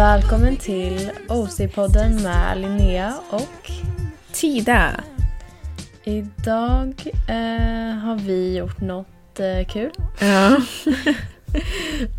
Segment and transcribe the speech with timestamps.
[0.00, 3.70] Välkommen till OC-podden med Linnea och
[4.32, 5.00] Tida.
[6.04, 6.94] idag
[7.28, 9.90] eh, har vi gjort något eh, kul.
[10.20, 10.56] Ja.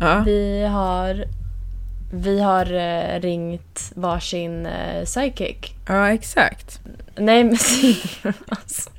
[0.00, 0.22] ja.
[0.26, 1.24] Vi har,
[2.12, 5.56] vi har eh, ringt varsin eh, psychic.
[5.88, 6.80] ja, exakt.
[7.16, 7.52] Nej men
[8.48, 8.90] alltså.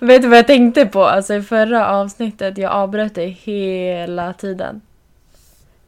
[0.00, 1.04] Vet du vad jag tänkte på?
[1.04, 4.80] Alltså i förra avsnittet, jag avbröt dig hela tiden.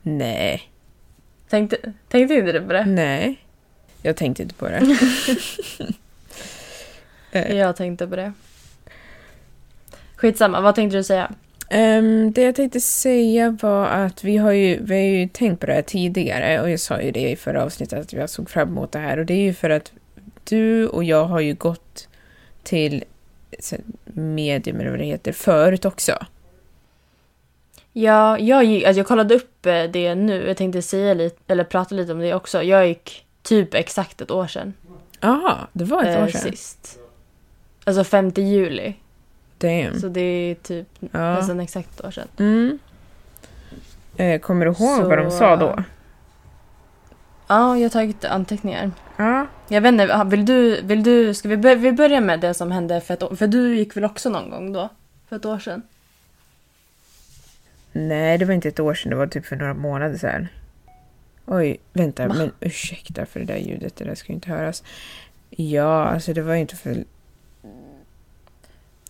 [0.02, 0.70] Nej.
[1.50, 1.76] Tänkte,
[2.08, 2.84] tänkte inte du på det?
[2.84, 3.38] Nej.
[4.02, 4.82] Jag tänkte inte på det.
[7.32, 8.32] Eh, Jag tänkte på det.
[10.16, 11.30] Skitsamma, vad tänkte du säga?
[11.70, 15.66] ehm, det jag tänkte säga var att vi har, ju, vi har ju tänkt på
[15.66, 18.68] det här tidigare och jag sa ju det i förra avsnittet att jag såg fram
[18.68, 19.92] emot det här och det är ju för att
[20.44, 22.08] du och jag har ju gått
[22.62, 23.04] till
[24.04, 26.12] medium eller vad det heter förut också.
[28.02, 30.46] Ja, jag, gick, alltså jag kollade upp eh, det nu.
[30.48, 32.62] Jag tänkte säga lite, eller prata lite om det också.
[32.62, 34.74] Jag gick typ exakt ett år sedan.
[35.20, 36.40] Jaha, det var ett eh, år sedan.
[36.40, 36.98] Sist.
[37.84, 38.94] Alltså 5 juli.
[39.58, 40.00] Damn.
[40.00, 41.34] Så det är typ Ja.
[41.34, 42.28] nästan exakt ett år sedan.
[42.38, 42.78] Mm.
[44.16, 45.82] Eh, kommer du ihåg Så- vad de sa då?
[47.46, 48.90] Ja, jag har tagit anteckningar.
[49.16, 49.46] Ja.
[49.68, 52.70] Jag vet inte, vill du, vill du, ska vi, bör, vi börja med det som
[52.70, 54.88] hände för ett år, För du gick väl också någon gång då?
[55.28, 55.82] För ett år sedan?
[57.92, 60.48] Nej, det var inte ett år sedan, det var typ för några månader sedan.
[61.46, 62.34] Oj, vänta, Va?
[62.34, 64.82] men ursäkta för det där ljudet, det där ska ju inte höras.
[65.50, 67.04] Ja, alltså det var ju inte för...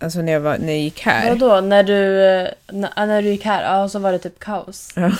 [0.00, 1.30] Alltså när jag, var, när jag gick här.
[1.30, 3.62] Vadå, när du, eh, när, när du gick här?
[3.62, 4.92] Ja, så var det typ kaos.
[4.96, 5.12] Ja.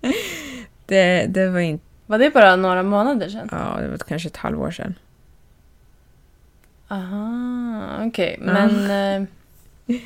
[0.86, 1.84] det, det var inte...
[2.06, 3.48] Var det bara några månader sedan?
[3.52, 4.94] Ja, det var kanske ett halvår sedan.
[6.88, 8.40] Aha, okej.
[8.40, 8.52] Ja.
[8.52, 8.90] Men...
[9.86, 9.96] eh,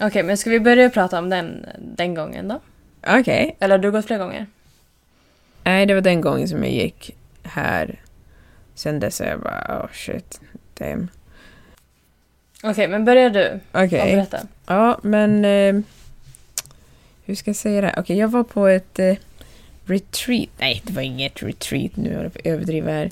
[0.00, 2.60] Okej, men ska vi börja prata om den, den gången då?
[3.06, 3.56] Okej.
[3.60, 4.46] Eller har du gått flera gånger?
[5.64, 8.00] Nej, det var den gången som jag gick här.
[8.74, 10.40] Sen dess är jag bara, oh shit,
[10.74, 11.08] damn.
[12.62, 14.38] Okej, men börjar du och berätta.
[14.66, 15.44] Ja, men...
[15.44, 15.82] Eh,
[17.24, 17.94] hur ska jag säga det?
[17.96, 19.14] Okej, jag var på ett eh,
[19.84, 20.48] retreat.
[20.58, 23.10] Nej, det var inget retreat nu, jag får överdriva här.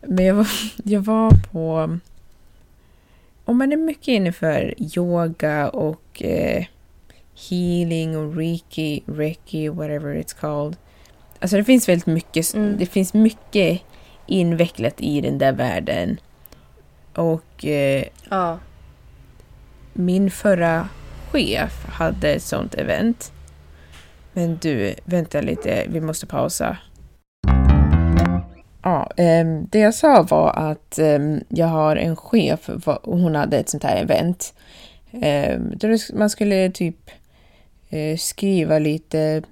[0.00, 0.48] Men jag var,
[0.84, 1.98] jag var på...
[3.44, 6.64] Om man är mycket inne för yoga och eh,
[7.50, 10.76] healing och reiki, reiki, whatever it's called.
[11.40, 12.76] Alltså det finns väldigt mycket, Mm.
[12.78, 13.80] det finns mycket
[14.26, 16.20] invecklat i den där världen.
[17.14, 18.58] Och eh, Ja.
[19.92, 20.88] min förra
[21.30, 23.32] chef hade ett sånt event.
[24.32, 26.76] Men du, vänta lite, vi måste pausa.
[28.82, 33.58] Ja, ehm, det jag sa var att ehm, jag har en chef och hon hade
[33.58, 34.54] ett sånt här event.
[35.12, 37.10] Det- man skulle typ
[37.90, 39.42] eh, skriva lite...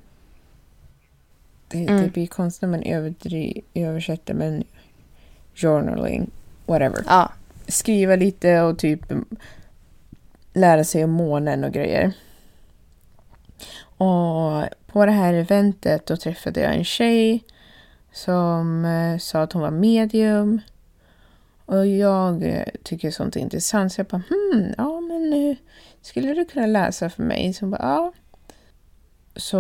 [1.68, 2.10] Det, det Mm.
[2.10, 4.64] blir konstigt när man överdri- översätter, men
[5.54, 6.30] journaling,
[6.66, 7.32] whatever Ja.
[7.68, 9.00] skriva lite och typ
[10.52, 12.12] lära sig om månen och grejer.
[13.96, 17.44] Och på det här eventet då träffade jag en tjej
[18.12, 20.60] som eh, sa att hon var medium.
[21.66, 24.89] Och jag eh, tycker sånt är intressant så jag bara hmm, ja
[25.32, 25.56] eh,
[26.02, 27.52] skulle du kunna läsa för mig?
[27.52, 28.12] Så hon bara ja.
[29.36, 29.56] Så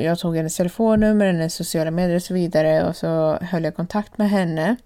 [0.00, 4.18] jag tog hennes telefonnummer, hennes sociala medier och så vidare och så höll jag kontakt
[4.18, 4.76] med henne.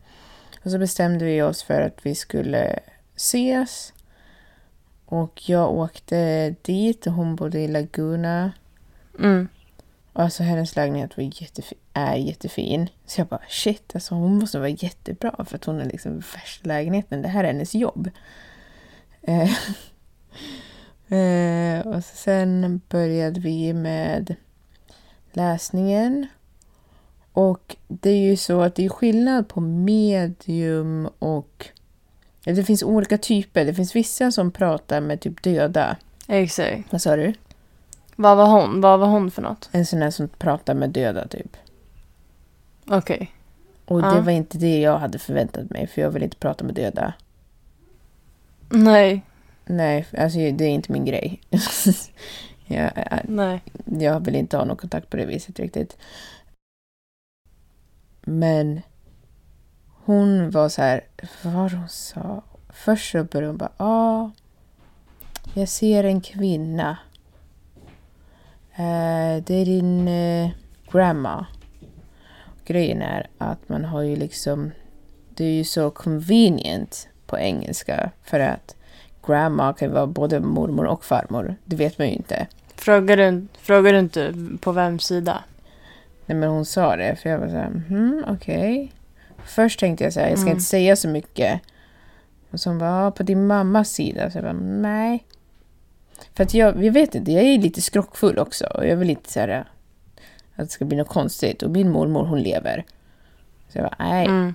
[0.65, 2.79] Och så bestämde vi oss för att vi skulle
[3.17, 3.93] ses.
[5.07, 8.53] Och jag åkte dit och hon bodde i Laguna.
[9.19, 9.49] Mm.
[10.13, 12.89] Alltså hennes lägenhet var jättefin, är jättefin.
[13.07, 16.69] Så jag bara shit, alltså hon måste vara jättebra för att hon är liksom värsta
[16.69, 17.23] lägenheten.
[17.23, 18.11] Det här är hennes jobb.
[19.23, 19.51] Eh,
[21.09, 24.35] eh, och sen började vi med
[25.33, 26.27] läsningen.
[27.33, 31.69] Och det är ju så att det är skillnad på medium och...
[32.45, 33.65] Det finns olika typer.
[33.65, 35.97] Det finns vissa som pratar med typ döda.
[36.29, 36.93] Exakt.
[36.93, 37.35] Vad sa du?
[38.17, 38.81] Vad var hon?
[38.81, 39.69] Vad var hon för något?
[39.73, 41.57] En sån där som pratar med döda typ.
[42.87, 43.33] Okej.
[43.85, 44.15] Och Ja.
[44.15, 47.15] det var inte det jag hade förväntat mig för jag vill inte prata med döda.
[48.69, 49.23] Nej.
[49.67, 51.41] Nej, alltså det är inte min grej.
[52.67, 52.91] jag,
[53.25, 53.63] Nej.
[53.85, 55.97] jag vill inte ha någon kontakt på det viset riktigt.
[58.21, 58.81] Men
[60.05, 61.05] hon var så här,
[61.43, 62.43] vad hon sa?
[62.69, 64.31] Först så började hon bara, ja,
[65.55, 66.99] jag ser en kvinna.
[68.73, 70.51] Eh, det är din eh,
[70.93, 71.47] grandma.
[72.65, 74.71] Grejen är att man har ju liksom,
[75.35, 78.76] det är ju så convenient på engelska för att
[79.27, 81.55] grandma kan vara både mormor och farmor.
[81.65, 82.47] Det vet man ju inte.
[82.75, 85.45] Frågar du, frågar du inte på vems sida?
[86.27, 88.93] Nej men hon sa det, för jag var så här, hmm, okej.
[89.45, 90.57] Först tänkte jag så här, jag ska Mm.
[90.57, 91.61] inte säga så mycket.
[92.51, 94.31] Och så hon bara, "Ja, på din mammas sida.
[94.31, 95.25] Så jag bara, nej.
[96.35, 98.67] För att jag, jag vet inte, jag är lite skrockfull också.
[98.67, 99.49] Och jag vill inte så här,
[100.57, 101.63] att det ska bli något konstigt.
[101.63, 102.85] Och min mormor, hon lever.
[103.69, 104.55] Så jag bara, nej, Mm.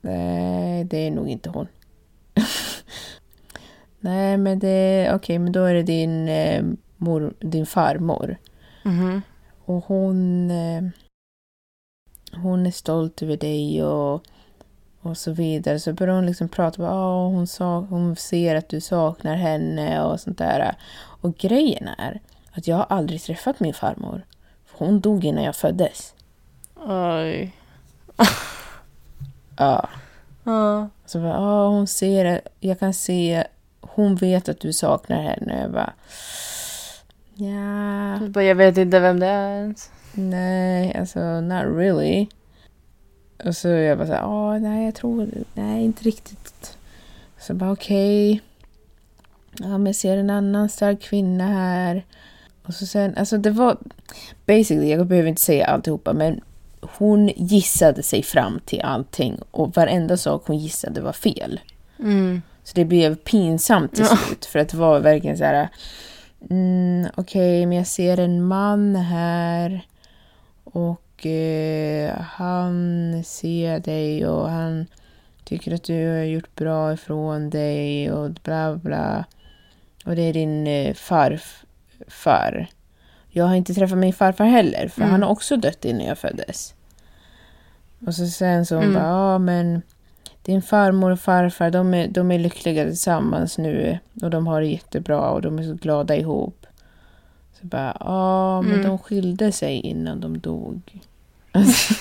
[0.00, 1.66] nej, det är nog inte hon.
[4.00, 6.64] nej, men det, okej, men då är det din, eh,
[6.96, 8.36] mor, din farmor.
[8.82, 9.22] Mhm.
[9.64, 10.82] Och hon, eh,
[12.42, 14.22] hon är stolt över dig och,
[15.00, 15.80] och så vidare.
[15.80, 20.02] Så börjar hon liksom prata om att hon, sa, hon ser att du saknar henne
[20.02, 20.76] och sånt där.
[21.20, 22.20] Och grejen är
[22.52, 24.22] att jag har aldrig träffat min farmor.
[24.72, 26.14] Hon dog innan jag föddes.
[26.74, 27.54] Oj.
[29.56, 29.88] Ja.
[30.44, 30.88] Ja.
[31.06, 32.40] Så bara, ja, hon ser.
[32.60, 33.44] Jag kan se,
[33.80, 35.60] hon vet att du saknar henne.
[35.60, 35.92] Jag bara,
[37.34, 38.20] ja.
[38.20, 39.90] Jag bara, Jag vet inte vem det är ens.
[40.12, 42.26] Nej, alltså not really.
[43.44, 46.78] Och så jag bara så här, åh nej jag tror, nej inte riktigt.
[47.38, 48.42] Så bara okej.
[49.58, 52.04] Ja men jag ser en annan stark kvinna här.
[52.62, 53.76] Och så sen, alltså det var
[54.46, 56.40] basically, jag behöver inte säga alltihopa men
[56.80, 61.60] hon gissade sig fram till allting och varenda sak hon gissade var fel.
[61.98, 62.42] Mm.
[62.68, 64.44] Så det blev pinsamt till slut.
[64.44, 65.68] För att det var verkligen så här.
[66.50, 69.86] Mm, Okej, men jag ser en man här.
[70.64, 74.86] Och eh, han ser dig och han
[75.44, 79.24] tycker att du har gjort bra ifrån dig och bla bla.
[80.04, 82.66] Och det är din eh, farfar.
[83.30, 85.10] Jag har inte träffat min farfar heller, för Mm.
[85.10, 86.74] han har också dött innan jag föddes.
[88.06, 88.94] Och så sen så hon Mm.
[88.94, 89.82] bara, ja men
[90.48, 93.98] din farmor och farfar, de är, de är lyckliga tillsammans nu.
[94.22, 96.66] Och de har det jättebra och de är så glada ihop.
[97.60, 98.86] Så bara, ja men Mm.
[98.86, 100.80] de skilde sig innan de dog.
[101.52, 101.94] Alltså,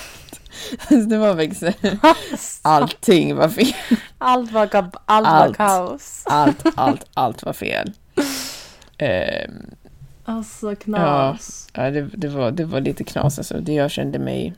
[1.09, 1.71] det var så
[2.61, 3.73] allting var fel.
[4.17, 5.27] Allt var, allt Allt.
[5.27, 6.23] var kaos.
[6.25, 7.91] Allt, allt, allt var fel.
[8.97, 9.51] Ehm,
[10.25, 11.67] Alltså knas.
[11.73, 13.59] ja, det, det, var, det var lite knas alltså.
[13.59, 14.53] Det jag kände mig...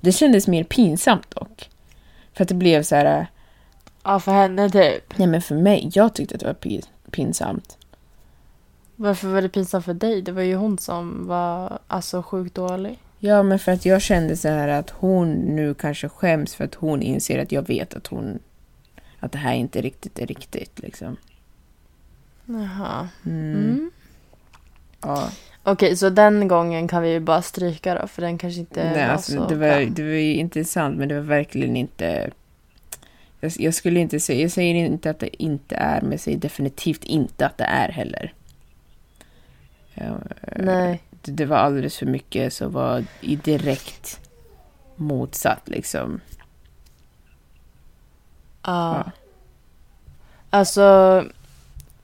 [0.00, 1.70] Det kändes mer pinsamt dock.
[2.38, 3.26] För att det blev så här...
[4.04, 5.18] Ja, för henne typ.
[5.18, 7.78] Nej men för mig, jag tyckte att det var pin, pinsamt.
[8.96, 10.22] Varför var det pinsamt för dig?
[10.22, 12.98] Det var ju hon som var alltså sjukt dålig.
[13.18, 16.74] Ja, men för att jag kände så här att hon nu kanske skäms för att
[16.74, 18.38] hon inser att jag vet att hon...
[19.20, 21.16] Att det här inte riktigt är riktigt liksom.
[22.44, 23.08] Jaha.
[23.26, 23.54] Mm.
[23.54, 23.90] Mm.
[25.00, 25.30] Ja.
[25.72, 29.06] Okej, så den gången kan vi ju bara stryka då, för den kanske inte Nej,
[29.06, 29.86] var alltså, så det, var, bra.
[29.90, 32.30] det var ju intressant, men det var verkligen inte...
[33.40, 34.42] Jag, jag skulle inte säga...
[34.42, 37.88] Jag säger inte att det inte är, men jag säger definitivt inte att det är
[37.88, 38.32] heller.
[39.94, 40.18] Ja,
[40.56, 41.02] Nej.
[41.10, 44.20] det, det var alldeles för mycket som var i direkt
[44.96, 46.20] motsatt liksom.
[48.62, 48.96] Ja.
[48.96, 49.10] Ja.
[50.50, 51.24] Alltså,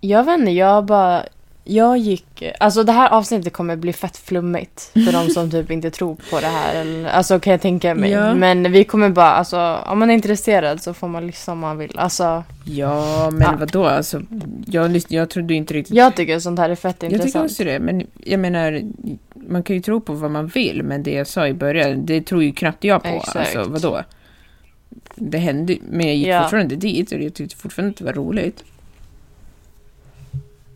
[0.01, 1.25] jag vet inte, jag bara...
[1.67, 2.43] Jag gick...
[2.61, 6.41] Alltså det här avsnittet kommer bli fett flummigt för de som typ inte tror på
[6.41, 6.75] det här.
[6.75, 8.11] Eller, alltså kan jag tänka mig.
[8.11, 8.35] Ja.
[8.35, 11.79] Men vi kommer bara, alltså om man är intresserad så får man lyssna om man
[11.79, 11.99] vill.
[11.99, 13.57] Alltså, Ja, men Ja.
[13.59, 13.85] vadå?
[13.87, 14.23] Alltså,
[14.67, 15.97] jag, jag trodde inte riktigt...
[15.97, 17.51] jag tycker sånt här är fett Jag tycker intressant.
[17.51, 18.83] också det, men jag menar,
[19.35, 22.21] man kan ju tro på vad man vill, men det jag sa i början, det
[22.23, 23.09] tror ju knappt jag på.
[23.09, 23.37] Exakt.
[23.57, 24.03] Alltså, vadå?
[25.15, 26.43] Det hände, men jag gick Ja.
[26.43, 28.65] fortfarande dit och jag tyckte fortfarande att det var roligt.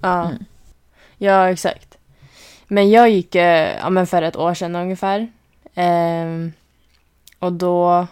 [0.00, 0.25] Ja.
[0.26, 0.45] Mm.
[1.18, 1.98] Ja, exakt.
[2.68, 5.28] Men jag gick eh, ja, men för ett år sedan ungefär.
[5.75, 6.52] Ehm,
[7.38, 8.06] och då...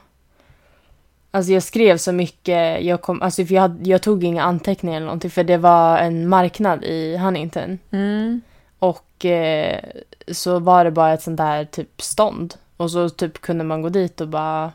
[1.30, 2.84] Alltså jag skrev så mycket.
[2.84, 5.98] Jag, kom, alltså för jag, hade, jag tog inga anteckningar eller någonting för det var
[5.98, 7.78] en marknad i Huntington.
[7.90, 8.40] Mm.
[8.78, 9.80] Och eh,
[10.28, 12.54] så var det bara ett sånt där typ stånd.
[12.76, 14.72] Och så typ kunde man gå dit och bara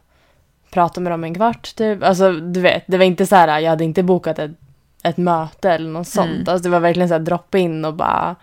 [0.72, 2.04] prata med dem en kvart typ.
[2.04, 4.52] Alltså du vet, det var inte så här, jag hade inte bokat ett,
[5.04, 6.30] ett möte eller något sånt.
[6.30, 6.48] Mm.
[6.48, 8.36] Alltså det var verkligen så här drop in och bara,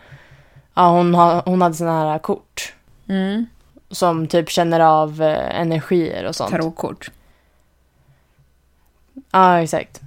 [0.75, 2.75] ja hon, ha, hon hade såna här kort.
[3.09, 3.47] Mm.
[3.91, 6.50] Som typ känner av eh, energier och sånt.
[6.50, 7.11] Tarotkort.
[9.31, 10.00] Ja, exakt.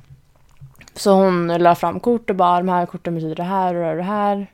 [0.96, 4.03] Så hon la fram kort och bara, de här korten betyder det här och det
[4.03, 4.48] här.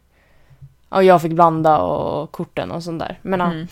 [0.89, 3.19] Och jag fick blanda och korten och sånt där.
[3.21, 3.45] Men, ja.
[3.45, 3.67] Mm.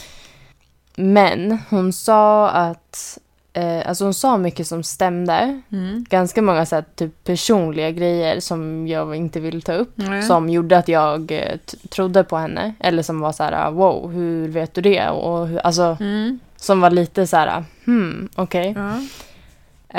[0.96, 3.18] Men hon sa att,
[3.56, 5.62] eh, alltså hon sa mycket som stämde.
[5.72, 6.06] Mm.
[6.10, 9.92] Ganska många så här, typ personliga grejer som jag inte vill ta upp.
[9.96, 10.24] Nej.
[10.24, 12.74] Som gjorde att jag eh, t- trodde på henne.
[12.80, 15.10] Eller som var så här, wow, hur vet du det?
[15.10, 16.40] Och hur, alltså, Mm.
[16.56, 18.74] som var lite så här, hmm, okej.
[18.78, 19.00] Ja.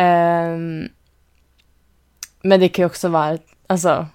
[0.00, 0.88] Ehm,
[2.42, 4.06] men det kan ju också vara, alltså,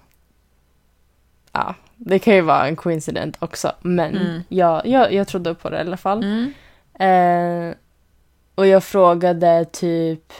[1.52, 3.72] ja, det kan ju vara en coincident också.
[3.80, 4.42] Men Mm.
[4.48, 6.24] jag, jag, jag trodde på det i alla fall.
[6.24, 6.52] Mm.
[6.98, 7.74] Eh,
[8.54, 10.32] och jag frågade typ...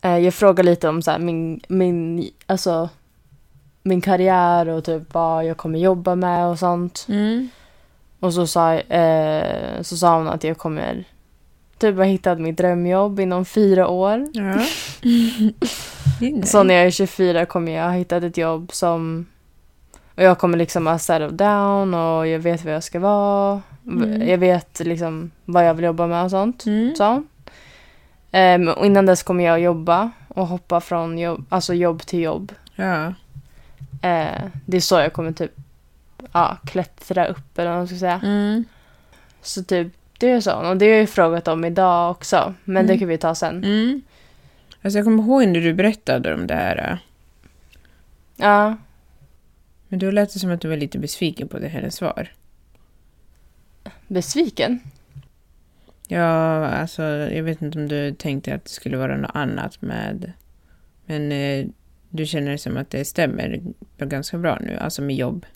[0.00, 2.88] Eh, jag frågade lite om så här, min, min, alltså,
[3.82, 7.06] min karriär och typ vad jag kommer jobba med och sånt.
[7.08, 7.48] Mm.
[8.20, 11.04] Och så sa, eh, så sa hon att jag kommer
[11.78, 14.26] typ ha hittat mitt drömjobb inom fyra år.
[14.32, 14.66] Ja.
[16.44, 19.26] Så när jag är 24 kommer jag ha hittat ett jobb som...
[20.16, 23.62] Och jag kommer liksom ha settled down och jag vet vad jag ska vara.
[23.86, 24.28] Mm.
[24.28, 26.66] Jag vet liksom vad jag vill jobba med och sånt.
[26.66, 26.94] Mm.
[26.96, 27.22] Så.
[28.32, 32.52] Ehm, och innan dess kommer jag jobba och hoppa från jobb, alltså jobb till jobb.
[32.74, 33.06] Ja.
[34.02, 35.52] Eh, det är så jag kommer typ
[36.32, 38.20] ja, klättra upp eller vad man ska säga.
[38.24, 38.64] Mm.
[39.42, 40.52] Så typ det är så.
[40.54, 42.54] Och det har jag ju frågat om idag också.
[42.64, 42.98] Men det Mm.
[42.98, 43.64] kan vi ta sen.
[43.64, 44.02] Mm.
[44.82, 46.90] Alltså jag kommer ihåg när du berättade om det här.
[46.92, 46.98] äh,
[48.36, 48.76] Ja.
[49.88, 52.32] Men då lät det som att du var lite besviken på det hennes svar.
[54.08, 54.80] Besviken?
[56.08, 60.32] Ja, alltså jag vet inte om du tänkte att det skulle vara något annat med...
[61.06, 61.66] Men eh,
[62.10, 63.60] du känner det som att det stämmer
[63.98, 65.46] ganska bra nu, alltså med jobb.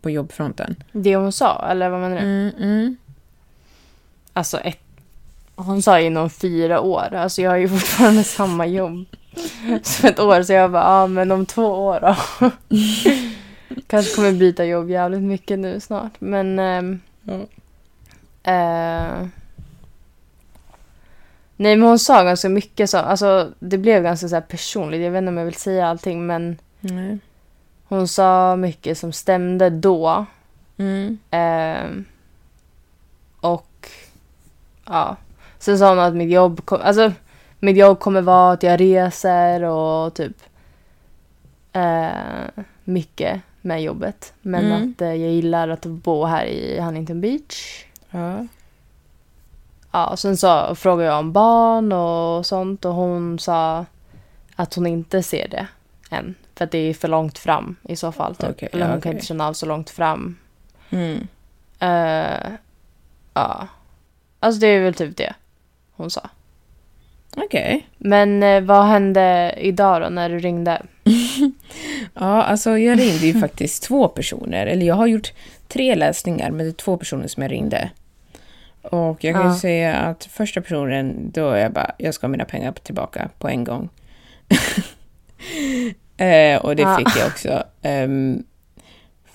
[0.00, 0.76] På jobbfronten.
[0.92, 2.22] Det hon sa, eller vad menar du?
[2.22, 2.96] Mm, mm.
[4.32, 4.78] Alltså ett...
[5.56, 7.14] Hon sa inom fyra år.
[7.14, 9.04] Alltså jag har ju fortfarande samma jobb.
[9.82, 10.42] Som ett år.
[10.42, 12.50] Så jag bara, ja men om två år då.
[13.86, 16.12] Kanske kommer byta jobb jävligt mycket nu snart.
[16.18, 16.58] Men...
[16.58, 17.34] ehm, Ja.
[18.52, 19.26] eh,
[21.56, 22.98] nej men hon sa ganska mycket så.
[22.98, 25.00] Alltså det blev ganska så här personligt.
[25.02, 27.18] Jag vet inte om jag vill säga allting men Nej.
[27.84, 30.26] hon sa mycket som stämde då.
[30.76, 31.18] Mm.
[31.30, 32.04] Ehm,
[33.40, 33.88] och
[34.86, 35.16] ja,
[35.58, 37.12] sen sa hon att mitt jobb, kom, alltså,
[37.60, 40.36] mitt jobb kommer vara att jag reser och typ
[41.72, 44.32] eh, mycket med jobbet.
[44.42, 44.90] Men Mm.
[44.94, 47.84] att eh, jag gillar att bo här i Huntington Beach.
[48.10, 48.46] Ja.
[49.92, 53.86] Ja, och sen så frågade jag om barn och sånt och hon sa
[54.56, 55.66] att hon inte ser det
[56.10, 56.34] än.
[56.54, 58.34] För att det är för långt fram i så fall.
[58.34, 58.50] Typ.
[58.50, 59.12] Okej, Eller hon kan okej.
[59.12, 60.36] inte känna av så långt fram.
[60.90, 61.26] Mm.
[61.78, 62.50] Eh,
[63.34, 63.68] ja.
[64.40, 65.34] Alltså det är väl typ det
[65.96, 66.28] hon sa.
[67.36, 67.88] Okej.
[67.98, 70.82] Men eh, vad hände idag då när du ringde?
[72.14, 74.66] Ja, alltså jag ringde ju faktiskt två personer.
[74.66, 75.32] Eller jag har gjort
[75.68, 77.90] tre läsningar, men det är två personer som jag ringde.
[78.82, 79.52] Och jag kan Ja.
[79.54, 83.28] ju säga att första personen, då är jag bara, jag ska ha mina pengar tillbaka
[83.38, 83.88] på en gång.
[86.16, 86.96] eh, och det Ja.
[86.96, 87.64] fick jag också.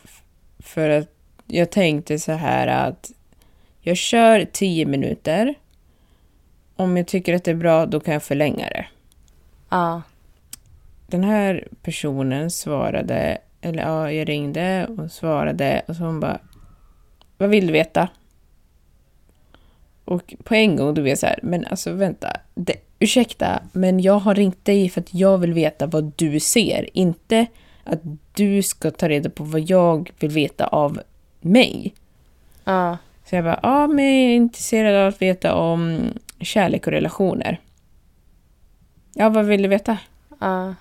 [0.03, 0.21] F-
[0.59, 1.07] för att
[1.47, 3.11] jag tänkte så här att
[3.81, 5.53] jag kör tio minuter.
[6.75, 8.85] Om jag tycker att det är bra, då kan jag förlänga det.
[9.69, 10.01] Ja.
[11.09, 16.39] Den här personen svarade, eller ja, jag ringde och svarade och så hon bara,
[17.37, 18.07] vad vill du veta?
[20.05, 23.99] Och på en gång då blev jag så här, men alltså vänta, det, ursäkta, men
[23.99, 27.45] jag har ringt dig för att jag vill veta vad du ser, inte
[27.83, 27.99] att
[28.33, 31.01] du ska ta reda på vad jag vill veta av
[31.41, 31.93] mig.
[32.63, 32.97] Ja.
[33.25, 36.01] Så jag bara, ja, men jag är intresserad av att veta om
[36.39, 37.59] kärlek och relationer.
[39.13, 39.97] Ja, vad vill du veta?
[40.39, 40.75] ja.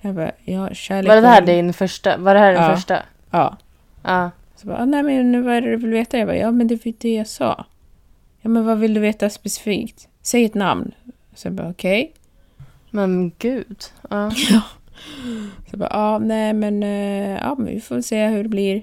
[0.00, 2.16] Jag bara, ja, kärlek Var det här din första?
[2.16, 2.74] Var det här den Ja.
[2.76, 3.02] första?
[3.30, 3.56] Ja.
[4.02, 4.30] Ja.
[4.56, 6.18] Så bara, ah, nej men vad är det du vill veta?
[6.18, 7.64] Jag bara, ja men det var det jag sa.
[8.40, 10.08] Ja men vad vill du veta specifikt?
[10.22, 10.94] Säg ett namn.
[11.34, 12.12] Så jag bara, okej.
[12.90, 13.84] Men gud.
[14.10, 14.30] Ja.
[15.66, 18.82] Så jag bara, ja nej men, eh, ja men vi får se hur det blir.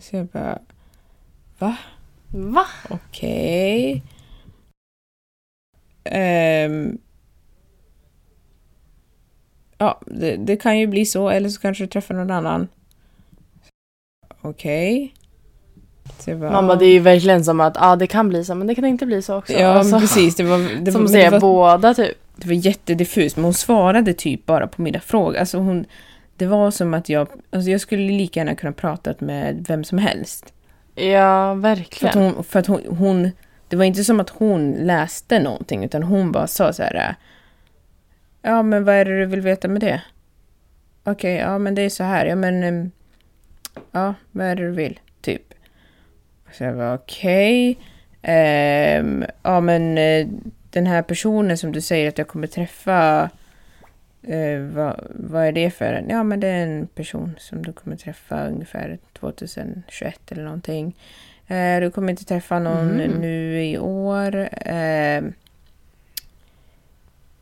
[0.00, 0.58] Så jag bara,
[1.58, 1.76] va?
[2.28, 2.66] Va?
[2.90, 4.02] Okej.
[6.04, 6.98] Ehm.
[9.78, 12.68] Ja, det, det kan ju bli så, eller så kanske du träffar någon annan.
[14.42, 15.14] Okej.
[16.24, 18.66] Jag bara, Mamma, det är ju verkligen som att ah, det kan bli så, men
[18.66, 19.52] det kan inte bli så också.
[19.52, 20.36] Ja, Alltså, precis.
[20.36, 22.16] Det var, det som var, säger var, båda typ.
[22.36, 25.36] det var jättediffust, men hon svarade typ bara på mina frågor.
[25.36, 25.84] Alltså hon,
[26.36, 29.98] det var som att jag, alltså jag skulle lika gärna kunna pratat med vem som
[29.98, 30.52] helst.
[30.94, 32.08] Ja, För verkligen.
[32.08, 33.30] att, hon, för att hon, hon,
[33.68, 37.14] det var inte som att hon läste någonting, utan hon bara sa så här.
[38.48, 40.02] Ja, men vad är det du vill veta med det?
[41.04, 42.26] Okej, ja men det är så här.
[42.26, 42.62] Ja, men...
[42.64, 42.90] ehm,
[43.92, 45.00] Ja, vad är det du vill?
[45.20, 45.54] Typ.
[46.52, 47.78] Så jag var okej.
[48.22, 50.26] Ehm, ja, men eh,
[50.70, 53.30] den här personen som du säger att jag kommer träffa.
[54.22, 56.08] Eh, vad, vad är det för en?
[56.08, 60.96] Ja, men det är en person som du kommer träffa ungefär 2021 eller någonting.
[61.46, 63.10] Eh, du kommer inte träffa någon Mhm.
[63.20, 64.48] nu i år.
[64.68, 65.22] Eh,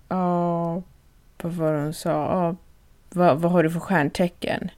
[0.08, 0.82] Ja,
[1.46, 2.10] vad var det hon sa?
[2.10, 2.56] Ja,
[3.10, 4.70] vad, vad har du för stjärntecken?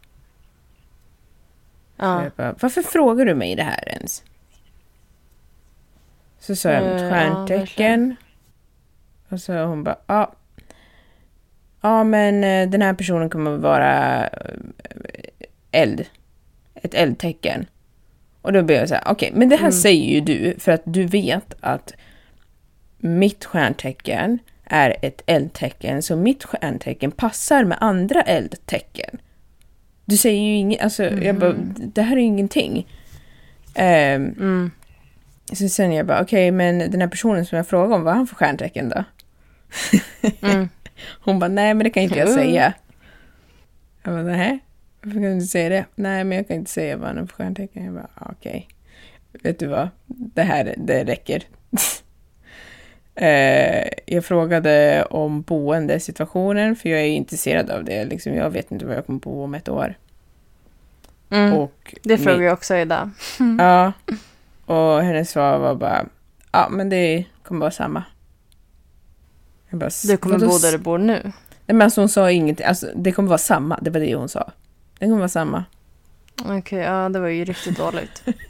[1.97, 2.31] Ja.
[2.37, 4.25] bara, Varför frågar du mig det här ens?
[6.39, 8.17] Så sa jag mitt Eh, ja, stjärntecken.
[9.29, 10.33] och så hon bara, ja.
[11.81, 14.31] Ja, men eh, den här personen kommer vara eh,
[15.71, 16.05] eld.
[16.75, 17.67] Ett eldtecken.
[18.43, 19.73] Och då blev jag så här, okej, men det här Mm.
[19.73, 21.93] säger ju du för att du vet att
[22.99, 24.39] mitt stjärntecken
[24.71, 29.19] är ett eldtecken, så mitt stjärntecken passar med andra eldtecken.
[30.05, 32.87] Du säger ju inget, alltså jag bara, det här är ju ingenting.
[33.75, 34.71] Ehm, Mm.
[35.53, 38.17] så sen jag bara, okej, men den här personen som jag frågade om, vad har
[38.19, 39.05] han för stjärntecken då?
[40.43, 40.69] Mm.
[41.21, 42.39] Hon bara, nej men det kan inte jag Mm.
[42.45, 42.73] säga.
[44.03, 44.59] Jag bara, nej,
[45.03, 45.85] varför kan du inte säga det?
[45.95, 47.85] Nej, men jag kan inte säga vad han har för stjärntecken.
[47.85, 48.69] Jag bara, "Ah, okej.
[49.43, 51.43] Vet du vad, det här, det räcker.
[53.21, 58.05] Eh, jag frågade om boendesituationen, för jag är intresserad av det.
[58.05, 59.95] Liksom, jag vet inte var jag kommer bo om ett år.
[61.31, 61.53] Mm.
[61.53, 63.11] Och Det frågade jag också idag.
[63.59, 63.93] Ja,
[64.67, 66.07] och hennes svar var bara,
[66.53, 68.05] ja men det kommer vara samma.
[69.71, 71.21] Bara, Du kommer "Vadå bo där du bor nu.
[71.23, 71.33] Nej
[71.77, 74.51] men alltså hon sa ingenting, alltså det kommer vara samma, det var det hon sa.
[74.99, 75.65] Det kommer vara samma.
[76.45, 78.23] Okej, ja det var ju riktigt dåligt.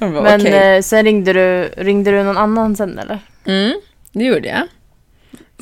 [0.12, 0.76] Bara, Men okej.
[0.76, 3.18] eh, sen ringde du, ringde du någon annan sen eller?
[3.44, 3.80] Mm,
[4.12, 4.62] det gjorde jag.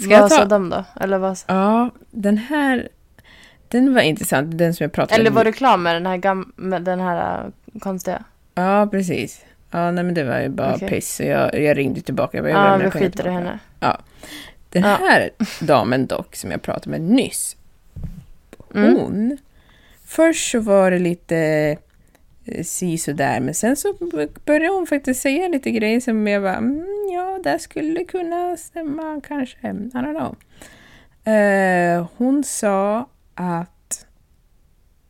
[0.04, 0.44] Ska vad jag sa ta?
[0.44, 0.84] de då?
[1.00, 2.88] Eller, vad, Ja, den här,
[3.68, 5.36] den var intressant, den som jag pratade eller om.
[5.36, 8.24] var du klar med den här, gam, med den här äh, konstiga?
[8.54, 9.44] Ja, precis.
[9.70, 10.88] Ja, nej men det var ju bara Okej.
[10.88, 11.14] piss.
[11.16, 12.36] Så jag, jag ringde tillbaka.
[12.36, 13.58] Jag bara, Ja, vi skiter i henne.
[14.70, 14.96] Den Ja.
[15.00, 15.30] här
[15.60, 17.56] damen dock, som jag pratade med nyss.
[18.74, 18.96] Mm.
[18.96, 19.38] Hon,
[20.06, 21.78] först så var det lite eh,
[22.48, 23.40] Eh, si sådär.
[23.40, 23.94] men sen så
[24.44, 29.20] började hon faktiskt säga lite grejer som jag bara, mm, ja, det skulle kunna stämma
[29.28, 29.58] kanske.
[29.58, 30.36] I don't know.
[31.34, 34.06] Uh, hon sa att,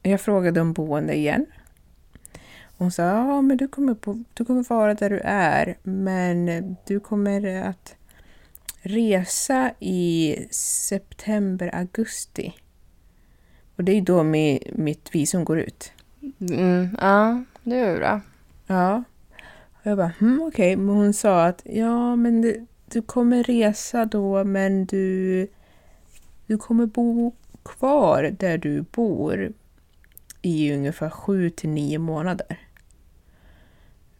[0.02, 1.46] jag frågade om boende igen.
[2.78, 7.00] Hon sa, ja men du kommer, på, du kommer vara där du är, men du
[7.00, 7.94] kommer att
[8.82, 12.54] resa i september, augusti.
[13.76, 15.92] Och det är då mi, mitt visum går ut.
[16.40, 18.20] Mm, ja, det ju bra.
[18.66, 19.02] Ja.
[19.72, 20.76] Och jag bara, hm, okej.
[20.76, 25.48] Men hon sa att, ja men du, du kommer resa då, men du,
[26.46, 29.52] du kommer bo kvar där du bor
[30.42, 32.58] i ungefär sju till nio månader.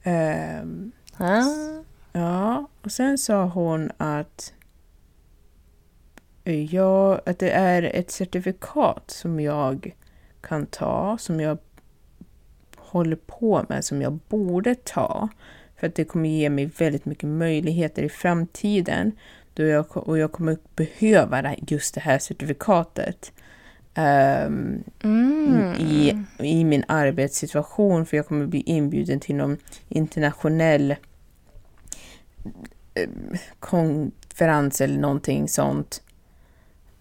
[0.03, 1.45] Ehm, Ja.
[2.13, 4.53] Ja, och sen sa hon att
[6.71, 9.97] ja, att det är ett certifikat som jag
[10.41, 11.59] kan ta, som jag
[12.89, 15.29] håller på med, som jag borde ta.
[15.77, 19.13] För att det kommer ge mig väldigt mycket möjligheter i framtiden.
[19.55, 23.33] Då jag, och jag kommer behöva just det här certifikatet.
[23.95, 25.73] ehm, Mm.
[25.79, 29.57] i, i min arbetssituation för jag kommer bli inbjuden till någon
[29.89, 30.91] internationell
[32.95, 33.09] eh,
[33.61, 36.03] konferens eller någonting sånt.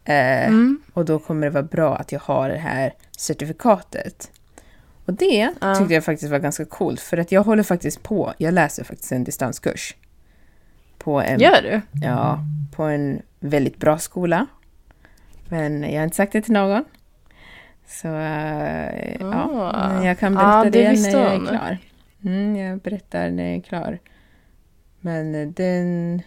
[0.05, 0.81] Eh, Mm.
[0.93, 4.31] Och då kommer det vara bra att jag har det här certifikatet.
[5.07, 5.75] Och det Ja.
[5.75, 9.11] tyckte jag faktiskt var ganska coolt för att jag håller faktiskt på, jag läser faktiskt
[9.11, 9.95] en distanskurs.
[10.97, 11.81] På en, Gör du?
[12.05, 12.39] Ja,
[12.75, 14.47] på en väldigt bra skola.
[15.49, 16.85] Men jag har inte sagt det till någon.
[17.87, 20.03] Så eh, ja, Ah.
[20.05, 21.77] jag kan berätta det det, visste när jag är klar.
[22.23, 23.99] Mm, jag berättar när jag är klar.
[24.99, 26.21] Men eh, den...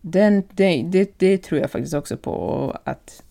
[0.00, 3.22] den det, det, det tror jag faktiskt också på att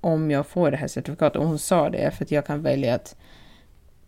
[0.00, 2.94] om jag får det här certifikatet, och hon sa det, för att jag kan välja
[2.94, 3.16] att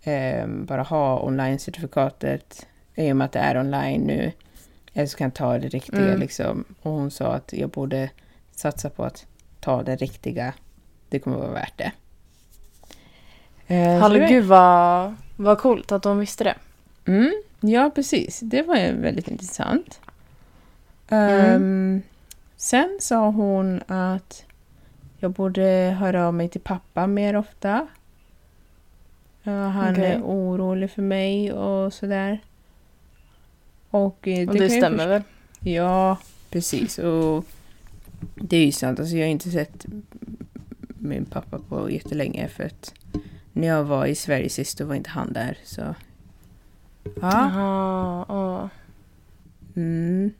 [0.07, 4.33] eh, bara ha online-certifikatet i och med att det är online nu.
[4.95, 6.21] Eller så kan jag ta det riktiga Mm.
[6.21, 6.65] liksom.
[6.83, 8.11] Och hon sa att jag borde
[8.57, 9.27] satsa på att
[9.61, 10.53] ta det riktiga.
[11.09, 11.93] Det kommer vara värt det.
[13.67, 16.55] Eh, var- Herregud vad, vad coolt att de visste det.
[17.07, 18.41] Mm, ja, precis.
[18.41, 20.01] Det var ju väldigt intressant.
[21.09, 21.41] Mm.
[21.55, 22.03] Ehm,
[22.57, 24.45] sen sa hon att
[25.19, 27.87] jag borde höra av mig till pappa mer ofta.
[29.47, 30.05] Ja, han Okej.
[30.05, 32.41] är orolig för mig och sådär.
[33.91, 35.23] Och, eh, Och det stämmer väl?
[35.61, 36.19] Ja,
[36.51, 36.99] precis.
[36.99, 37.45] Och
[38.35, 39.01] det är ju sant.
[39.01, 39.87] Alltså, jag har inte sett
[40.99, 42.95] min pappa på jättelänge för att
[43.53, 45.59] när jag var i Sverige sist då var inte han där.
[45.65, 45.81] Så.
[45.81, 45.95] Ja.
[47.21, 48.67] Jaha, åh.
[49.77, 50.31] Mm.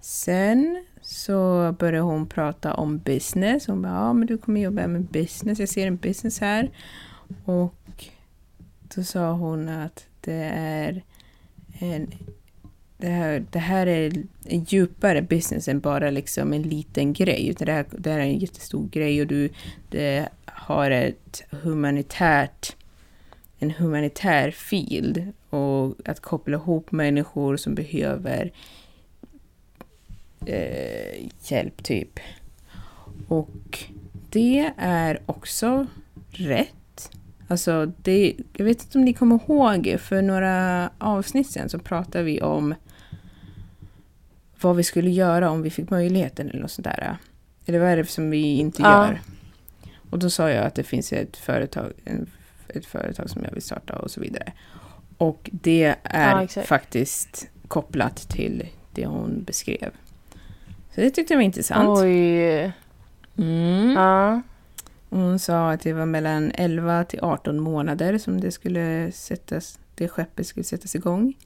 [0.00, 3.66] Sen så började hon prata om business.
[3.66, 5.58] Hon bara, ja men du kommer jobba med business.
[5.58, 6.70] Jag ser en business här.
[7.44, 7.74] Och
[8.94, 11.02] då sa hon att det är
[11.78, 12.14] en
[12.96, 14.12] det här, det här är
[14.44, 17.48] en djupare business än bara liksom en liten grej.
[17.48, 19.48] Utan det, här, det här är en jättestor grej och du
[19.88, 22.76] det har ett humanitärt
[23.60, 28.52] en humanitär field och att koppla ihop människor som behöver
[30.46, 32.20] eh, hjälp, typ.
[33.28, 33.78] Och
[34.30, 35.86] det är också
[36.30, 36.74] rätt.
[37.50, 42.24] Alltså, det, jag vet inte om ni kommer ihåg, för några avsnitt sen så pratade
[42.24, 42.74] vi om
[44.60, 47.16] vad vi skulle göra om vi fick möjligheten eller något sånt där.
[47.66, 49.06] Eller vad är det som vi inte Ja.
[49.06, 49.20] gör?
[50.10, 51.92] Och då sa jag att det finns ett företag,
[52.68, 54.52] ett företag som jag vill starta och så vidare.
[55.16, 59.90] Och det är Ja, faktiskt kopplat till det hon beskrev.
[60.94, 61.98] Så det tyckte jag var intressant.
[61.98, 62.72] Oj.
[63.38, 63.90] Mm.
[63.90, 64.40] Ja.
[65.10, 70.08] Hon sa att det var mellan 11 till 18 månader som det skulle sättas, det
[70.08, 71.36] skeppet skulle sättas igång.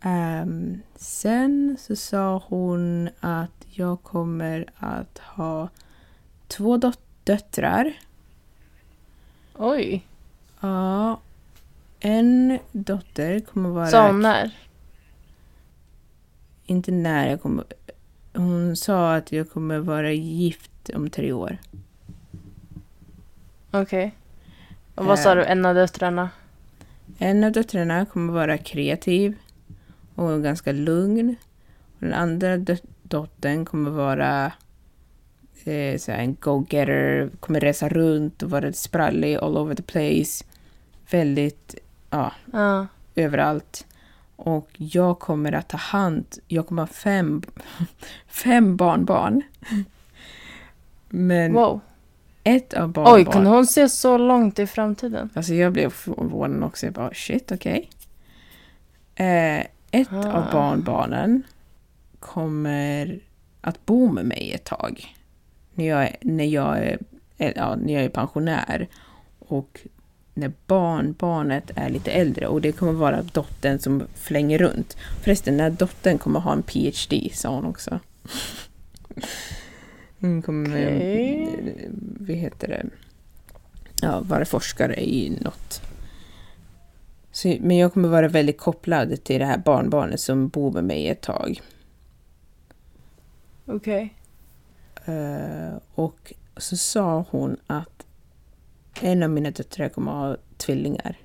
[0.00, 5.68] Ehm, sen så sa hon att jag kommer att ha
[6.48, 7.92] två dot- döttrar.
[9.54, 10.06] Oj.
[10.60, 11.20] Ja,
[12.00, 13.86] en dotter kommer vara...
[13.86, 14.50] Sa hon när?
[16.66, 17.64] Inte när jag kommer...
[18.34, 21.58] Hon sa att jag kommer vara gift om tre år.
[23.72, 24.14] Okej.
[24.94, 26.30] Och vad sa du, en av döttrarna?
[27.18, 29.36] En av döttrarna kommer vara kreativ
[30.14, 31.36] och ganska lugn.
[31.94, 34.52] Och den andra dot- dottern kommer vara
[35.64, 40.44] eh, så här, en go-getter, kommer resa runt och vara sprallig all over the place.
[41.10, 41.74] Väldigt,
[42.10, 42.86] ja, Ja.
[43.14, 43.86] överallt.
[44.36, 47.42] Och jag kommer att ta hand, jag kommer ha fem,
[48.28, 49.42] fem barnbarn.
[51.08, 51.80] Men Wow.
[52.44, 53.14] Ett av barnbarn...
[53.14, 55.30] Oj, kunde hon se så långt i framtiden?
[55.34, 56.86] Alltså jag blev förvånad också.
[56.86, 57.90] Jag bara shit, okej.
[59.14, 59.58] Eh,
[59.90, 60.32] ett Ah.
[60.32, 61.42] av barnbarnen
[62.20, 63.20] kommer
[63.60, 65.14] att bo med mig ett tag.
[65.74, 66.98] När jag, är- när jag, är,
[67.56, 68.88] ja, när jag är pensionär.
[69.38, 69.80] Och
[70.34, 72.46] när barnbarnet är lite äldre.
[72.46, 74.96] Och det kommer vara dottern som flänger runt.
[75.22, 78.00] Förresten, när dottern kommer ha en PhD, sa hon också.
[80.22, 81.42] Hon kommer, Okej.
[81.76, 82.86] eh, vad heter det,
[84.02, 85.82] ja, vara forskare i något.
[87.30, 91.08] Så, men jag kommer vara väldigt kopplad till det här barnbarnet som bor med mig
[91.08, 91.60] ett tag.
[93.66, 94.14] Okej.
[95.04, 98.06] Eh, och så sa hon att
[99.00, 101.18] en av mina döttrar kommer ha tvillingar.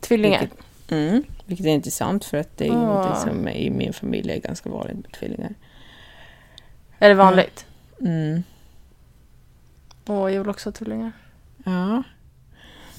[0.00, 0.40] Tvillingar?
[0.40, 0.58] Vilket,
[0.90, 3.08] mm, vilket är intressant för att det är Ah.
[3.08, 5.54] något som i min familj är ganska vanligt med tvillingar.
[7.00, 7.66] Är det vanligt?
[8.00, 8.42] Mm.
[10.06, 11.12] Åh, jag vill också tvillingar.
[11.64, 12.02] Ja.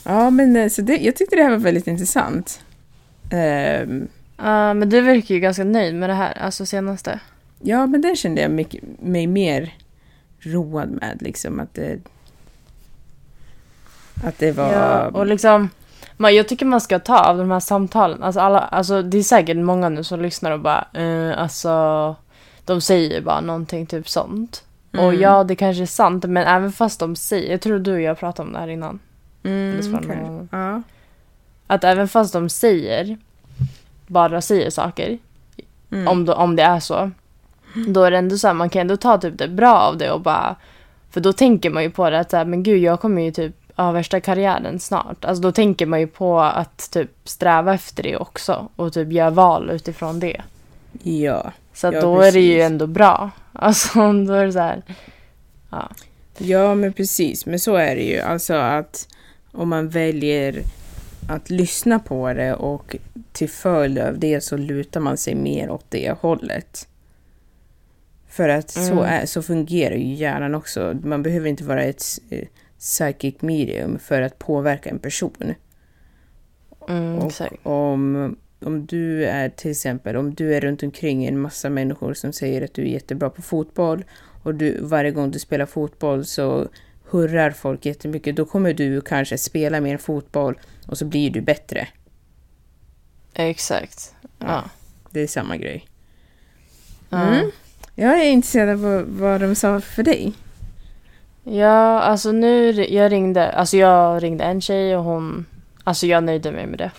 [0.03, 2.63] Ja, men eh, så det, jag tyckte det här var väldigt intressant.
[3.31, 7.19] Ehm, Ja, men du verkar ju ganska nöjd med det här, alltså senaste.
[7.59, 9.73] ja, men det kände jag mycket, mig mer
[10.39, 11.99] road med, liksom att det...
[14.23, 14.73] Att det var...
[14.73, 15.69] Ja, och liksom,
[16.17, 18.23] man, jag tycker man ska ta av de här samtalen.
[18.23, 22.15] Alltså, alla, alltså det är säkert många nu som lyssnar och bara, eh, alltså,
[22.65, 24.63] de säger ju bara någonting typ sånt.
[24.91, 25.21] Och Mm.
[25.21, 28.19] ja, det kanske är sant, men även fast de säger, jag tror du och jag
[28.19, 28.99] pratade om det här innan.
[29.43, 30.81] mm, någon- Ja.
[31.67, 33.17] Att även fast de säger,
[34.07, 35.17] bara säger saker,
[35.91, 36.07] Mm.
[36.07, 37.11] om, då, om det är så,
[37.87, 40.11] då är det ändå så här, man kan ändå ta typ det bra av det
[40.11, 40.55] och bara,
[41.11, 43.31] för då tänker man ju på det att så här, men gud, jag kommer ju
[43.31, 45.25] typ ha värsta karriären snart.
[45.25, 49.29] Alltså då tänker man ju på att typ sträva efter det också och typ göra
[49.29, 50.41] val utifrån det.
[51.03, 51.51] Ja.
[51.81, 52.65] Så Ja, då är det ju precis.
[52.71, 53.31] ändå bra.
[53.53, 54.83] Alltså då är det så här,
[55.69, 55.89] ja.
[56.37, 57.45] Ja, men precis.
[57.45, 58.19] Men så är det ju.
[58.19, 59.07] Alltså att
[59.51, 60.61] om man väljer
[61.29, 62.95] att lyssna på det och
[63.31, 66.87] till följd av det så lutar man sig mer åt det hållet.
[68.27, 69.03] För att så, Mm.
[69.03, 70.95] är, så fungerar ju hjärnan också.
[71.03, 72.47] Man behöver inte vara ett eh,
[72.79, 75.53] psychic medium för att påverka en person.
[76.89, 81.69] Mm, Och om, om du är till exempel, om du är runt omkring en massa
[81.69, 84.03] människor som säger att du är jättebra på fotboll
[84.43, 86.67] och du, varje gång du spelar fotboll så
[87.09, 91.87] hurrar folk jättemycket, då kommer du kanske spela mer fotboll och så blir du bättre.
[93.33, 94.15] Exakt.
[94.39, 94.63] Ja.
[95.11, 95.87] Det är samma grej.
[97.09, 97.21] Ja.
[97.21, 97.51] Mm.
[97.95, 100.33] Jag är intresserad av vad, vad de sa för dig.
[101.43, 105.45] Ja, alltså nu, jag ringde, alltså jag ringde en tjej och hon,
[105.83, 106.91] alltså jag nöjde mig med det.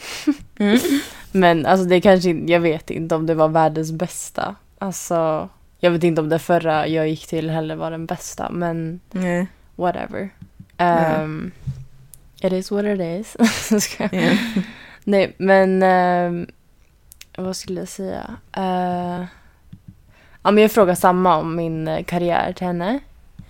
[0.59, 0.79] Mm.
[1.33, 4.55] Men alltså det kanske jag vet inte om det var världens bästa.
[4.79, 9.01] Alltså, jag vet inte om det förra jag gick till heller var den bästa, men
[9.11, 9.47] Nej.
[9.77, 10.31] whatever.
[10.79, 11.53] Um,
[12.43, 13.37] It is what it is.
[13.99, 14.09] Ja.
[15.05, 16.47] Nej, men ehm,
[17.37, 18.37] vad skulle jag säga?
[18.53, 19.25] Eh,
[20.43, 23.01] ja, men jag frågade samma om min eh, karriär till henne.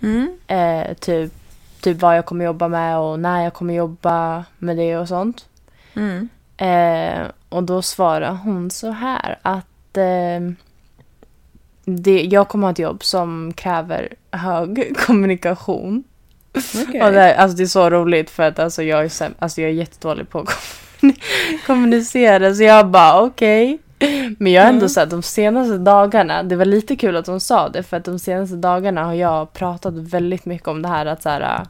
[0.01, 0.37] Mm.
[0.47, 1.33] Eh, typ
[1.81, 5.45] typ vad jag kommer jobba med och när jag kommer jobba med det och sånt.
[5.93, 6.29] Mm.
[6.63, 10.51] Eh, och då svarar hon så här att eh,
[11.85, 16.03] det, jag kommer ha ett jobb som kräver hög kommunikation.
[16.87, 17.01] Okej.
[17.03, 19.69] Och det, alltså det är så roligt för att alltså jag, är, säm- alltså jag
[19.69, 20.47] är jättedålig på att
[21.01, 21.19] kommuni-
[21.65, 23.79] kommunicera så jag bara okej.
[24.37, 24.89] Men jag har ändå Mm.
[24.89, 28.19] sett de senaste dagarna, det var lite kul att de sa det för att de
[28.19, 31.61] senaste dagarna har jag pratat väldigt mycket om det här att så här,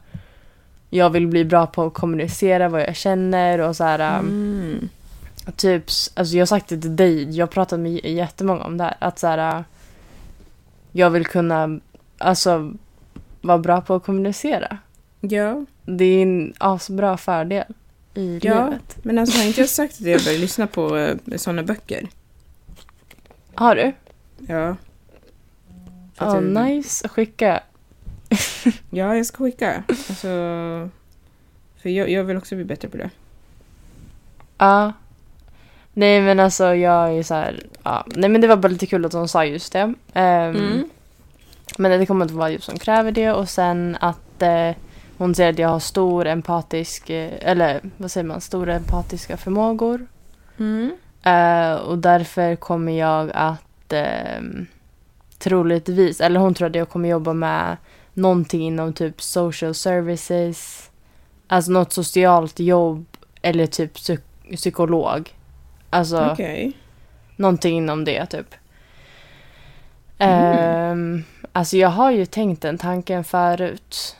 [0.94, 4.88] jag vill bli bra på att kommunicera vad jag känner och så här, Mm.
[5.56, 8.84] typ, alltså jag har sagt det till dig, jag har pratat med jättemånga om det
[8.84, 9.64] här, att så här,
[10.92, 11.80] jag vill kunna,
[12.18, 12.72] alltså
[13.40, 14.78] vara bra på att kommunicera.
[15.20, 17.64] Ja, Det är en asbra fördel
[18.14, 18.64] i Ja.
[18.64, 18.96] livet.
[19.02, 22.08] men alltså har inte jag sagt att jag börjar lyssna på uh, sådana böcker?
[23.54, 23.92] Har du?
[24.46, 24.76] Ja.
[26.18, 27.08] Ja, jag- nice.
[27.08, 27.60] Skicka.
[28.90, 29.82] Ja, jag ska skicka.
[29.88, 30.26] Alltså,
[31.82, 33.10] för jag, jag vill också bli bättre på det.
[34.58, 34.92] Ja.
[35.92, 38.06] Nej men alltså jag är så här, ja.
[38.06, 39.94] Nej men det var bara lite kul att hon sa just det.
[40.12, 40.88] Ehm, Mm.
[41.78, 44.70] Men det kommer inte vara jobb som kräver det och sen att eh,
[45.18, 50.06] hon säger att jag har stor empatisk, eh, eller vad säger man, stora empatiska förmågor.
[50.58, 50.92] Mm.
[51.22, 54.42] Eh, och därför kommer jag att eh,
[55.38, 57.76] troligtvis, eller hon tror att jag kommer jobba med
[58.14, 60.90] någonting inom typ social services,
[61.46, 63.06] alltså något socialt jobb
[63.42, 65.34] eller typ psyk- psykolog.
[65.90, 66.72] Alltså Okej.
[67.36, 68.54] någonting inom det typ.
[70.18, 70.58] Mm.
[70.58, 74.16] Ehm, alltså jag har ju tänkt den tanken förut.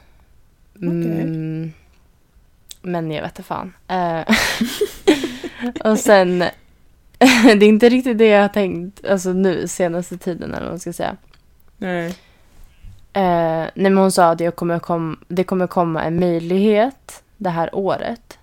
[0.83, 1.73] Mm,
[2.83, 3.73] men jag vet inte fan.
[3.89, 4.21] Eh,
[5.91, 6.39] och sen,
[7.19, 10.81] det är inte riktigt det jag har tänkt alltså nu senaste tiden eller vad man
[10.81, 11.17] ska säga.
[11.77, 12.15] Nej.
[13.15, 17.75] Eh, nej hon sa att jag kommer kom, det kommer komma en möjlighet det här
[17.75, 18.39] året.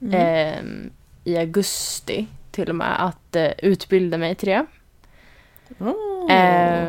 [0.00, 0.14] Mm.
[0.14, 0.90] ehm,
[1.24, 4.66] I augusti till och med att eh, utbilda mig till det.
[5.78, 6.32] Åh.
[6.36, 6.88] Eh,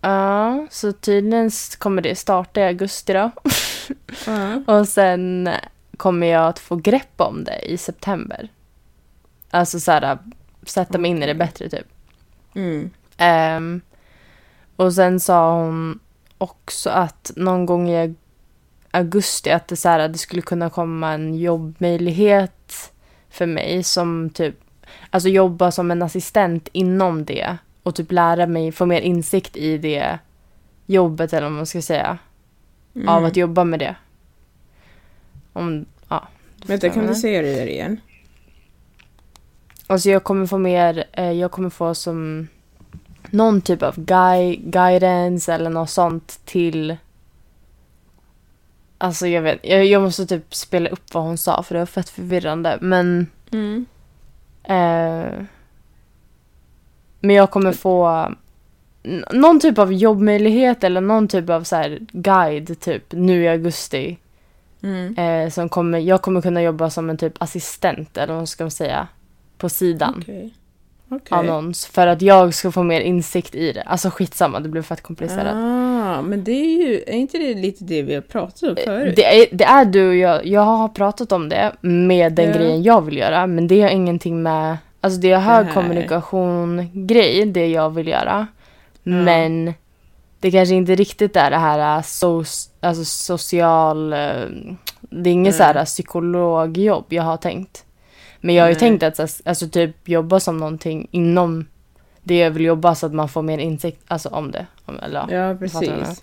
[0.00, 3.30] Ja, så tydligen kommer det starta i augusti då.
[4.26, 4.62] Ja.
[4.66, 5.50] Och sen
[5.96, 8.48] kommer jag att få grepp om det i september.
[9.50, 10.18] Alltså så här,
[10.62, 11.86] sätta mig in i det bättre typ.
[12.54, 12.90] Mm.
[14.78, 15.98] Och sen sa hon
[16.38, 18.14] också att någon gång i au-
[18.90, 22.92] augusti att det, så här, det skulle kunna komma en jobbmöjlighet
[23.30, 24.54] för mig som typ,
[25.10, 29.78] alltså jobba som en assistent inom det och typ lära mig, få mer insikt i
[29.78, 30.18] det
[30.86, 32.18] jobbet eller vad man ska säga,
[32.94, 33.08] Mm.
[33.08, 33.96] av att jobba med det.
[35.52, 36.28] Om, ja.
[36.66, 38.00] Vänta, kan du säga det där igen?
[39.86, 42.48] Alltså jag kommer få mer, eh, jag kommer få som
[43.30, 46.96] någon typ av gui guidance eller något sånt till
[48.98, 51.86] Alltså jag vet, jag, jag måste typ spela upp vad hon sa för det var
[51.86, 53.86] fett förvirrande men Mm.
[54.64, 55.44] eh,
[57.20, 58.28] Men jag kommer få
[59.32, 64.18] någon typ av jobbmöjlighet eller någon typ av så här guide typ nu i augusti
[64.82, 65.14] Mm.
[65.18, 68.70] eh, som kommer, jag kommer kunna jobba som en typ assistent eller vad ska man
[68.70, 69.08] säga
[69.58, 70.54] på sidan Okej.
[71.10, 71.38] Okej.
[71.38, 73.82] annons för att jag ska få mer insikt i det.
[73.82, 75.54] Alltså skitsamma, det blev fett komplicerat.
[75.54, 79.16] Ah, men det är ju, är inte det lite det vi har pratat om förut?
[79.16, 82.52] Det är, det är du och jag, jag har pratat om det med den Ja.
[82.52, 85.74] grejen jag vill göra men det har ingenting med, alltså det är hög här.
[85.74, 88.46] kommunikation grej, det jag vill göra.
[89.02, 89.12] Ja.
[89.12, 89.74] Men
[90.40, 92.44] det kanske inte riktigt är det här äh, so,
[92.80, 94.18] alltså social, äh,
[95.00, 95.72] det är inget så Nej.
[95.74, 97.84] här psykologjobb jag har tänkt.
[98.40, 98.80] Men jag har ju Nej.
[98.80, 101.66] tänkt att så alltså, typ jobba som någonting inom
[102.22, 104.66] det jag vill jobba så att man får mer insikt alltså, om det.
[104.84, 105.56] Om, eller, ja.
[105.58, 106.22] Precis.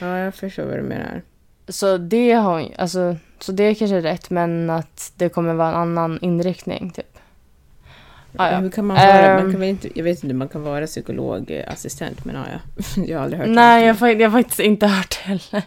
[0.00, 1.22] Ja, jag förstår vad du menar.
[1.68, 5.74] Så det har alltså, så det är kanske rätt men att det kommer vara en
[5.74, 7.18] annan inriktning typ.
[8.38, 8.56] Ah, ja.
[8.58, 9.42] Hur kan man vara, Ehm.
[9.42, 13.02] man kan väl inte, jag vet inte, man kan vara psykologassistent, men ja, ja.
[13.06, 14.06] jag har aldrig hört Nej, det.
[14.08, 15.62] jag, jag har faktiskt inte hört heller.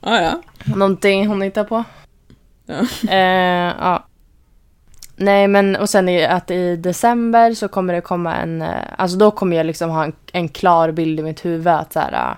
[0.00, 0.42] Ja, ja.
[0.76, 1.84] Någonting hon hittar på.
[2.66, 2.80] Ja.
[3.10, 4.06] Eh, ja.
[5.16, 8.62] Nej, men och sen är att i december så kommer det komma en...
[8.62, 11.92] eh, Alltså då kommer jag liksom ha en, en klar bild i mitt huvud att
[11.92, 12.36] så här...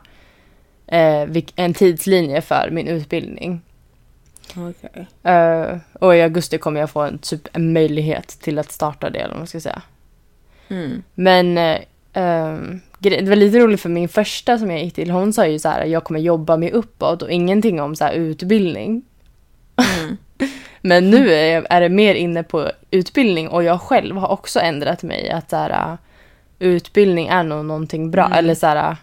[0.87, 3.61] Eh, en tidslinje för min utbildning.
[4.57, 5.07] Okej.
[5.23, 9.19] Eh, och i augusti kommer jag få en, typ, en möjlighet till att starta det,
[9.19, 9.83] eller vad man ska säga.
[10.69, 11.03] Mm.
[11.15, 11.79] Men eh,
[12.13, 15.59] ehm, det var lite roligt för min första som jag gick till, hon sa ju
[15.59, 19.03] så här, jag kommer jobba mig uppåt och ingenting om så här utbildning.
[19.99, 20.17] Mm.
[20.81, 24.61] Men nu är, jag, är det mer inne på utbildning och jag själv har också
[24.61, 25.95] ändrat mig att så här, äh,
[26.59, 28.25] utbildning är nog någonting bra.
[28.27, 28.39] Mm.
[28.39, 28.97] Eller så här, äh,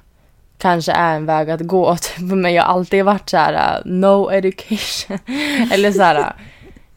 [0.58, 1.96] kanske är en väg att gå.
[2.02, 2.20] Typ.
[2.20, 5.20] Men jag har alltid varit så här, uh, no education.
[5.74, 6.34] Eller så här,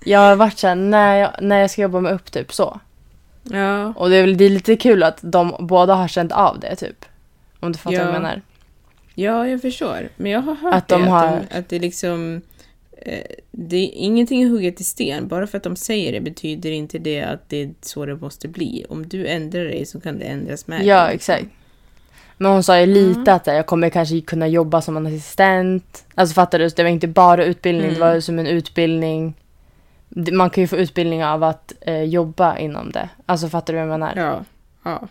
[0.04, 2.80] jag har varit så här, när jag, när jag ska jobba mig upp, typ så.
[3.42, 3.92] Ja.
[3.96, 6.76] Och det är, väl, det är lite kul att de båda har känt av det,
[6.76, 7.04] typ.
[7.60, 8.04] Om du fattar Ja.
[8.04, 8.42] vad jag menar.
[9.14, 10.08] Ja, jag förstår.
[10.16, 12.42] Men jag har hört Att det, de att, har- de, att det liksom...
[13.08, 15.28] Eh, det är ingenting är hugget i sten.
[15.28, 18.48] Bara för att de säger det betyder inte det att det är så det måste
[18.48, 18.84] bli.
[18.88, 21.46] Om du ändrar dig så kan det ändras med Ja, dig, exakt.
[22.36, 23.34] Men hon sa ju lite Mm.
[23.36, 26.04] att jag kommer kanske kunna jobba som en assistent.
[26.14, 26.68] Alltså fattar du?
[26.68, 28.08] Det var inte bara utbildning, det Mm.
[28.08, 29.34] var ju som en utbildning.
[30.08, 33.08] Det- Man kan ju få utbildning av att eh, jobba inom det.
[33.26, 34.12] Alltså fattar du vad jag menar?
[34.16, 34.44] Ja.
[34.84, 35.08] ja.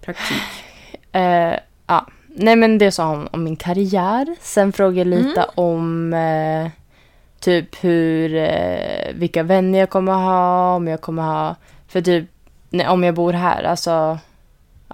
[0.00, 0.42] Praktik.
[1.12, 1.54] Eh,
[1.86, 2.06] ja.
[2.34, 4.36] Nej men det sa hon om min karriär.
[4.40, 5.50] Sen frågade lite Mm.
[5.54, 6.70] om eh,
[7.40, 11.56] typ hur, eh, vilka vänner jag kommer ha, om jag kommer ha,
[11.88, 12.24] för typ
[12.70, 14.18] nej, om jag bor här, alltså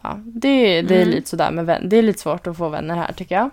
[0.03, 1.15] ja, det, det är Mm.
[1.15, 1.89] lite sådär med vänner.
[1.89, 3.51] Det är lite svårt att få vänner här tycker jag.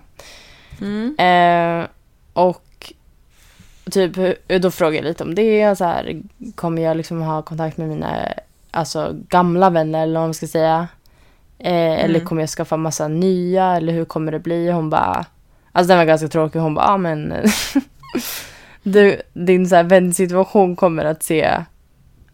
[0.81, 1.15] Mm.
[1.19, 1.87] Eh,
[2.33, 2.93] och
[3.91, 6.21] typ hur- då frågade jag lite om det, så här,
[6.55, 8.15] kommer jag liksom ha kontakt med mina
[8.71, 10.87] alltså, gamla vänner eller vad man ska säga.
[11.59, 12.25] Eh, Eller Mm.
[12.25, 14.71] kommer jag skaffa massa nya eller hur kommer det bli?
[14.71, 15.25] Hon bara,
[15.71, 16.59] alltså den var ganska tråkig.
[16.59, 17.33] Hon bara, ja ah, men
[18.83, 21.51] du, din så här vänsituation kommer att se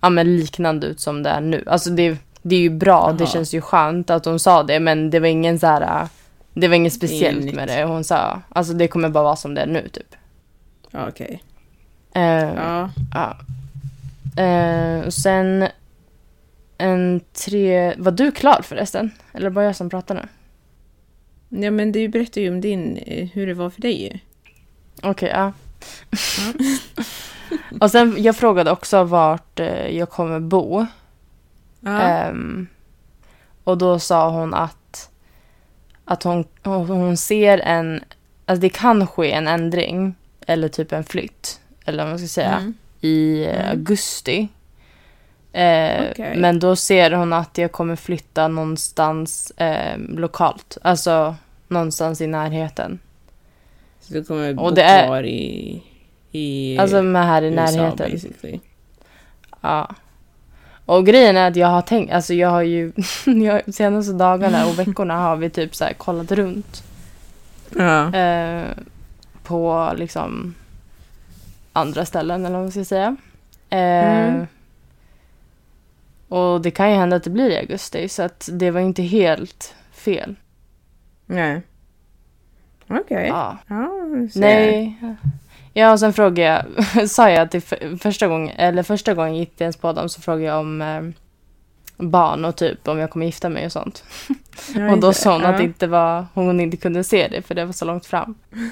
[0.01, 1.63] ja, men liknande ut som det är nu.
[1.67, 3.31] Alltså det, det är ju bra, det Jaha.
[3.31, 6.07] känns ju skönt att hon sa det men det var ingen så här,
[6.53, 7.55] det var inget speciellt Inget.
[7.55, 7.83] med det.
[7.83, 10.15] Hon sa, alltså det kommer bara vara som det är nu typ.
[10.91, 11.43] Ja, Okej.
[12.15, 12.21] Eh,
[12.55, 12.89] Ja.
[13.13, 13.37] Ja.
[14.43, 15.67] Eh, och sen
[16.81, 17.95] en tre...
[17.97, 19.11] Var du klar förresten?
[19.33, 20.27] Eller bara jag som pratar nu?
[21.63, 24.23] ja, men du berättade ju om din, eh, hur det var för dig.
[25.01, 25.53] Okej, ja.
[27.81, 30.85] och sen, jag frågade också vart eh, jag kommer bo.
[31.79, 32.01] Ja.
[32.01, 32.67] Ehm,
[33.63, 35.09] och då sa hon att,
[36.05, 38.03] att hon, hon hon ser en...
[38.45, 40.15] Alltså det kan ske en ändring,
[40.47, 42.57] eller typ en flytt, eller vad man ska säga.
[42.57, 42.73] Mm.
[43.01, 43.69] i eh, Mm.
[43.71, 44.47] augusti.
[45.53, 46.37] Eh, Okej.
[46.37, 50.77] Men då ser hon att jag kommer flytta någonstans eh, lokalt.
[50.81, 51.35] Alltså
[51.67, 52.99] någonstans i närheten.
[54.01, 55.83] Så du kommer Och bo det är- kvar i,
[56.31, 58.11] i Alltså med här i USA, närheten.
[58.11, 58.59] basically.
[59.61, 59.89] Ja.
[60.85, 62.91] Och grejen är att jag har tänkt, alltså jag har ju,
[63.25, 66.83] jag, senaste dagarna och veckorna har vi typ så här kollat runt.
[67.77, 68.15] Ja.
[68.15, 68.65] Eh,
[69.43, 70.55] på liksom
[71.73, 73.15] andra ställen eller vad man ska säga.
[73.69, 74.47] Eh, Mm.
[76.31, 79.01] Och det kan ju hända att det blir i augusti så att det var inte
[79.01, 80.35] helt fel.
[81.25, 81.61] Nej.
[82.87, 83.27] Okej.
[83.27, 83.57] Ja.
[83.67, 83.89] Ja,
[84.33, 84.97] så Nej.
[85.73, 89.35] Ja, och sen frågade jag, sa jag att det för, första gången, eller första gången
[89.35, 91.01] gick ens på dem så frågade jag om eh,
[91.97, 94.03] barn och typ om jag kommer gifta mig och sånt.
[94.75, 95.13] Ja, och då det.
[95.13, 95.67] sa hon att det Ja.
[95.67, 98.35] inte var, hon inte kunde se det för det var så långt fram.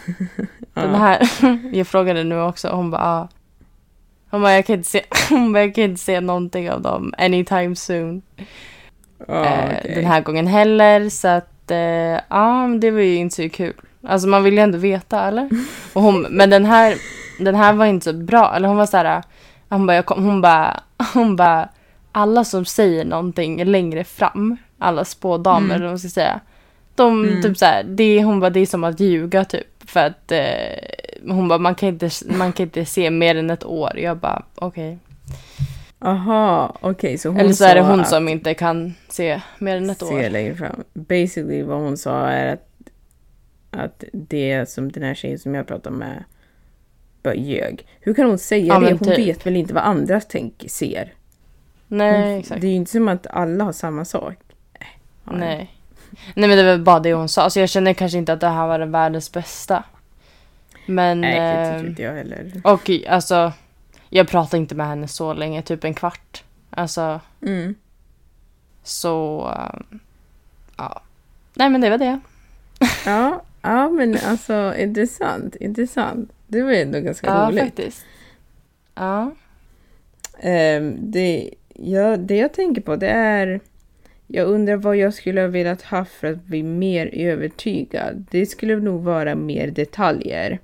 [0.74, 0.82] Ja.
[0.82, 1.30] Den här,
[1.74, 3.28] jag frågade nu också, hon bara, ah.
[4.30, 7.14] Hon bara, jag kan inte se, hon bara, jag kan inte se någonting av dem
[7.18, 8.22] anytime soon.
[9.28, 9.92] Ja, eh, okej.
[9.96, 11.78] Den här gången heller, så att, eh,
[12.30, 13.74] ja, det var ju inte så kul.
[14.08, 15.50] Alltså man vill ju ändå veta, eller?
[15.94, 16.96] Och hon, men den här,
[17.40, 19.24] den här var inte så bra, eller hon var så här,
[19.70, 20.80] hon bara, jag kom, hon bara,
[21.14, 21.70] hon bara,
[22.12, 25.72] alla som säger någonting längre fram, alla spådamer Mm.
[25.72, 26.40] eller vad man ska säga,
[26.96, 27.42] de Mm.
[27.42, 29.68] typ så här, det, hon bara, det är som att ljuga typ.
[29.90, 33.66] För att eh, hon bara, man kan, inte, man kan inte se mer än ett
[33.66, 34.00] år.
[34.00, 34.98] Jag bara, okej.
[36.00, 39.90] Aha, okej så hon Eller så är det hon som inte kan se mer än
[39.90, 40.30] ett se år.
[40.30, 40.84] längre fram.
[40.94, 42.68] Basically vad hon sa är att,
[43.72, 46.24] att det som den här tjejen som jag pratade med
[47.24, 47.86] bara ljög.
[48.00, 48.90] Hur kan hon säga Ja, det?
[48.90, 49.18] Hon typ.
[49.20, 51.14] vet väl inte vad andra tänker, ser?
[51.88, 52.62] Nej, Hon- exakt.
[52.62, 54.36] Det är ju inte som att alla har samma sak.
[55.24, 55.72] Ja, Nej.
[56.36, 57.50] Nej men det var bara det hon sa.
[57.50, 59.84] Så jag känner kanske inte att det här var den världens bästa.
[60.86, 61.22] Men...
[61.22, 62.52] Nej, det eh, tycker inte jag heller.
[62.64, 63.54] och alltså,
[64.10, 66.44] jag pratade inte med henne så länge, typ en kvart.
[66.70, 67.76] Alltså, Mm.
[68.84, 69.48] så...
[69.58, 69.98] eh,
[70.78, 71.02] ja.
[71.54, 72.20] Nej men det var det.
[73.06, 76.32] Ja, ja, men alltså intressant, intressant.
[76.48, 77.64] Det var ändå ganska Ja, roligt.
[77.64, 78.06] faktiskt.
[78.96, 79.32] Ja.
[80.40, 83.60] Ehm, det, ja, det jag tänker på det är...
[84.32, 88.26] Jag undrar vad jag skulle ha velat ha för att bli mer övertygad.
[88.32, 90.60] Det skulle nog vara mer detaljer.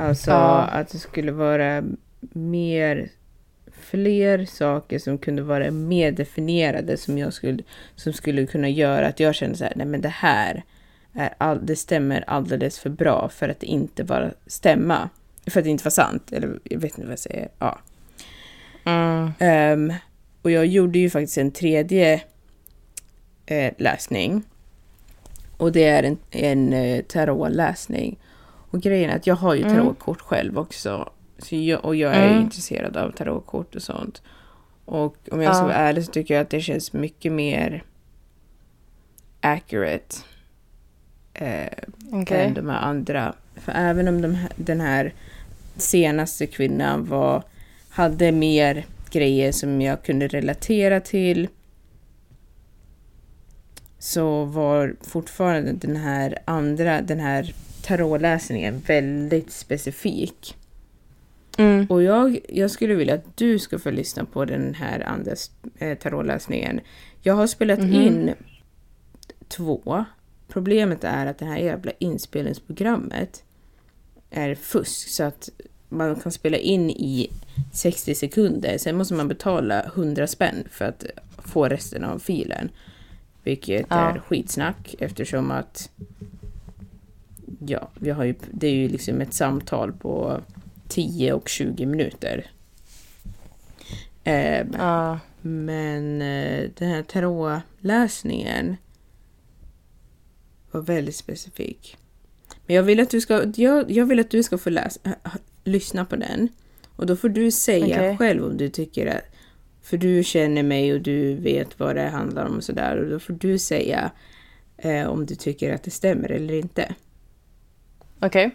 [0.00, 0.60] Alltså Ja.
[0.62, 1.84] att det skulle vara
[2.32, 3.08] mer...
[3.80, 7.62] Fler saker som kunde vara mer definierade som jag skulle,
[7.96, 10.62] som skulle kunna göra att jag kände så här, nej men det här
[11.14, 15.08] är all, det stämmer alldeles för bra för att inte bara stämma.
[15.46, 17.48] För att det inte var sant, eller jag vet inte vad jag säger.
[17.58, 17.78] Ja.
[18.84, 19.32] Mm.
[19.38, 19.92] Ehm,
[20.42, 22.22] och jag gjorde ju faktiskt en tredje
[23.46, 24.42] eh, läsning.
[25.56, 28.18] Och det är en, en eh, tarotläsning.
[28.70, 29.74] Och grejen är att jag har ju Mm.
[29.76, 31.12] tarotkort själv också.
[31.38, 32.42] Så jag, och jag är Mm.
[32.42, 34.22] intresserad av tarotkort och sånt.
[34.84, 35.66] Och om jag ska Ja.
[35.66, 37.84] vara ärlig så tycker jag att det känns mycket mer
[39.40, 40.16] accurate
[41.34, 41.66] eh,
[42.12, 42.44] Okej.
[42.44, 43.34] än de här andra.
[43.56, 45.12] För även om de den här
[45.76, 47.42] senaste kvinnan var,
[47.90, 51.48] hade mer grejer som jag kunde relatera till
[53.98, 60.56] så var fortfarande den här andra, den här tarotläsningen väldigt specifik.
[61.58, 61.86] Mm.
[61.86, 65.32] Och jag, jag skulle vilja att du ska få lyssna på den här andra
[65.78, 66.80] eh, tarotläsningen.
[67.22, 67.92] Jag har spelat Mhm.
[67.94, 68.34] in
[69.48, 70.04] två.
[70.48, 73.44] Problemet är att det här jävla inspelningsprogrammet
[74.30, 75.48] är fusk så att
[75.92, 77.30] man kan spela in i
[77.72, 78.78] 60 sekunder.
[78.78, 81.04] Sen måste man betala 100 spänn för att
[81.38, 82.68] få resten av filen.
[83.42, 83.96] Vilket Ja.
[83.96, 85.90] är skitsnack eftersom att
[87.66, 90.40] ja, vi har ju, det är ju liksom ett samtal på
[90.88, 92.50] 10 och 20 minuter.
[94.24, 95.18] Eh, Ja.
[95.40, 98.76] men eh, den här tarotläsningen
[100.70, 101.96] var väldigt specifik.
[102.66, 105.00] Men jag vill att du ska, jag, jag vill att du ska få läsa,
[105.64, 106.48] lyssna på den.
[106.96, 108.16] Och då får du säga Okej.
[108.16, 109.24] själv om du tycker att...
[109.82, 112.96] För du känner mig och du vet vad det handlar om och sådär.
[112.96, 114.10] Och då får du säga
[114.76, 116.94] eh, om du tycker att det stämmer eller inte.
[118.20, 118.50] Okej.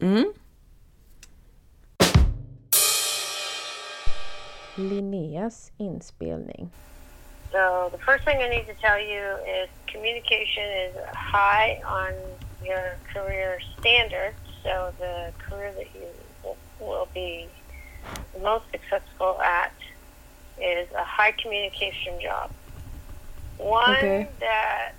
[0.00, 0.32] Mm.
[4.76, 6.70] Linneas inspelning.
[7.52, 12.12] So the first thing I need to tell you is communication is high on
[12.64, 14.41] your career standards.
[14.62, 16.08] So the career that you
[16.80, 17.48] will be
[18.34, 19.72] the most successful at
[20.58, 22.50] is a high communication job.
[23.58, 24.28] One Okay.
[24.40, 24.92] that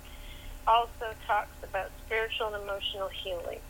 [0.66, 3.60] also talks about spiritual and emotional healing.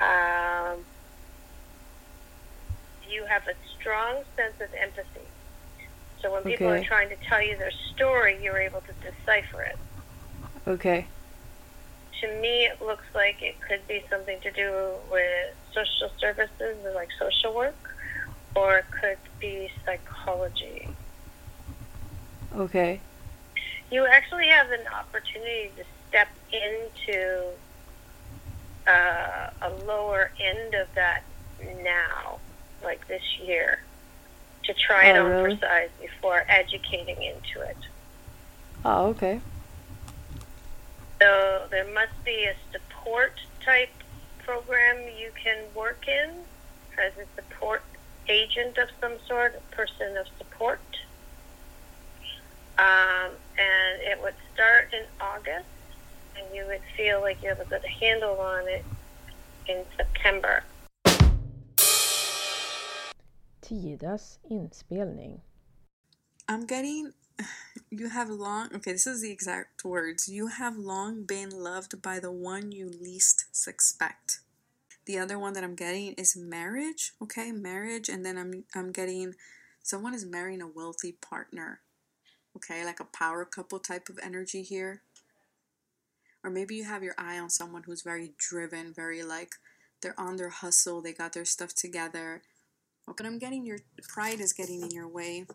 [0.00, 0.84] Um,
[3.10, 5.26] you have a strong sense of empathy.
[6.22, 9.78] So when people are trying to tell you their story, you're able to decipher it.
[10.66, 11.06] Okej.
[12.20, 16.92] To me, it looks like it could be something to do with social services, or
[16.92, 17.76] like social work,
[18.56, 20.88] or it could be psychology.
[22.56, 23.00] Okay.
[23.90, 27.44] You actually have an opportunity to step into
[28.86, 31.22] uh, a lower end of that
[31.84, 32.38] now,
[32.82, 33.78] like this year,
[34.64, 35.56] to try it Oh, on really?
[35.56, 37.76] for size before educating into it.
[38.84, 39.40] Oh, okej.
[41.20, 43.32] So there must be a support
[43.64, 43.90] type
[44.38, 46.30] program you can work in
[46.96, 47.82] as a support
[48.28, 50.80] agent of some sort, a person of support.
[52.78, 55.66] Um, and it would start in August,
[56.36, 58.84] and you would feel like you have a good handle on it
[59.66, 60.62] in September.
[63.60, 65.40] Tidas inspelning.
[66.48, 67.12] I'm getting
[67.90, 70.28] you have long okay, this is the exact words.
[70.28, 74.40] You have long been loved by the one you least suspect.
[75.06, 77.50] The other one that I'm getting is marriage, okay?
[77.52, 79.34] Marriage and then I'm I'm getting
[79.82, 81.80] someone is marrying a wealthy partner.
[82.56, 85.02] Okay, like a power couple type of energy here.
[86.42, 89.54] Or maybe you have your eye on someone who's very driven, very like
[90.02, 92.42] they're on their hustle, they got their stuff together.
[93.08, 93.78] Okay, I'm getting your
[94.08, 95.46] pride is getting in your way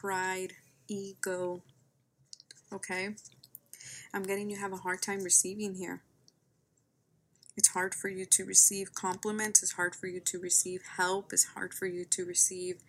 [0.00, 0.52] pride,
[0.88, 1.62] ego.
[2.72, 3.14] Okay?
[4.12, 6.02] I'm getting you have a hard time receiving here.
[7.56, 11.44] It's hard for you to receive compliments, it's hard for you to receive help, it's
[11.54, 12.82] hard for you to receive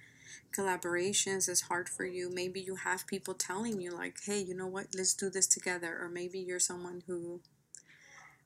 [0.55, 2.29] collaborations, it's hard for you.
[2.29, 5.97] Maybe you have people telling you, like, hey, you know what, let's do this together.
[6.01, 7.41] Or maybe you're someone who.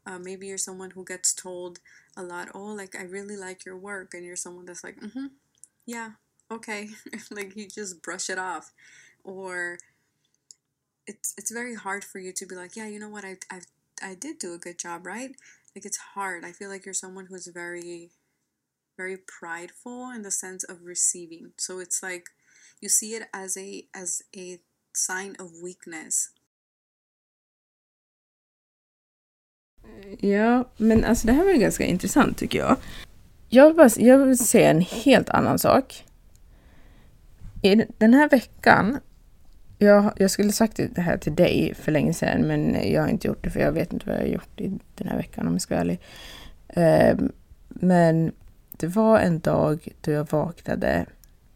[0.03, 1.79] Uh, maybe you're someone who gets told
[2.17, 4.15] a lot, oh, like, I really like your work.
[4.15, 5.25] And you're someone that's like, mm hmm,
[5.85, 6.11] yeah,
[6.51, 6.89] okay
[7.31, 8.73] like you just brush it off
[9.23, 9.77] or
[11.07, 13.25] it's it's very hard for you to be like yeah you know what?
[13.25, 13.61] I, I
[14.01, 15.35] i did do a good job right?
[15.75, 16.43] Like it's hard.
[16.43, 18.11] I feel like you're someone who's very
[18.97, 21.51] very prideful in the sense of receiving.
[21.57, 22.25] So it's like
[22.81, 24.59] you see it as a as a
[24.93, 26.29] sign of weakness.
[30.19, 32.77] Ja, men alltså det här var ganska intressant tycker jag.
[33.49, 36.05] Jag vill, bara, jag vill säga en helt annan sak.
[37.61, 38.99] I den här veckan,
[39.81, 43.27] jag, jag skulle sagt det här till dig för länge sedan men jag har inte
[43.27, 45.53] gjort det för jag vet inte vad jag har gjort i den här veckan om
[45.53, 45.99] jag ska vara ärlig.
[46.67, 47.31] Ehm,
[47.69, 48.31] men
[48.71, 51.05] det var en dag då jag vaknade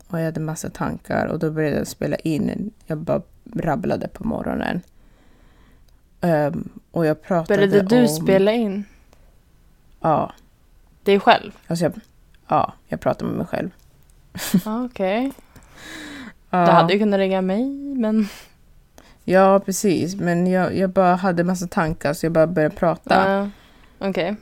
[0.08, 2.72] och jag hade massa tankar och då började jag spela in.
[2.86, 3.22] Jag bara
[3.56, 4.82] rabblade på morgonen.
[6.22, 8.08] Ehm, och jag pratade Började du om...
[8.08, 8.84] spela in
[10.02, 10.34] Ja.
[11.04, 11.52] dig själv?
[11.68, 11.94] Alltså jag,
[12.48, 13.70] ja, jag pratade med mig själv.
[14.86, 15.32] Okej.
[16.60, 16.66] Ja.
[16.66, 18.28] Du hade ju kunnat ringa mig, men...
[19.24, 20.16] Ja, precis.
[20.16, 23.30] Men jag, jag bara hade massa tankar så jag bara började prata.
[23.30, 23.50] Ja.
[24.10, 24.36] Okej.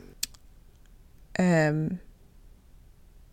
[1.34, 1.98] Ehm,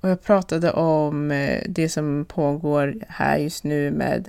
[0.01, 4.29] och jag pratade om eh, det som pågår här just nu med...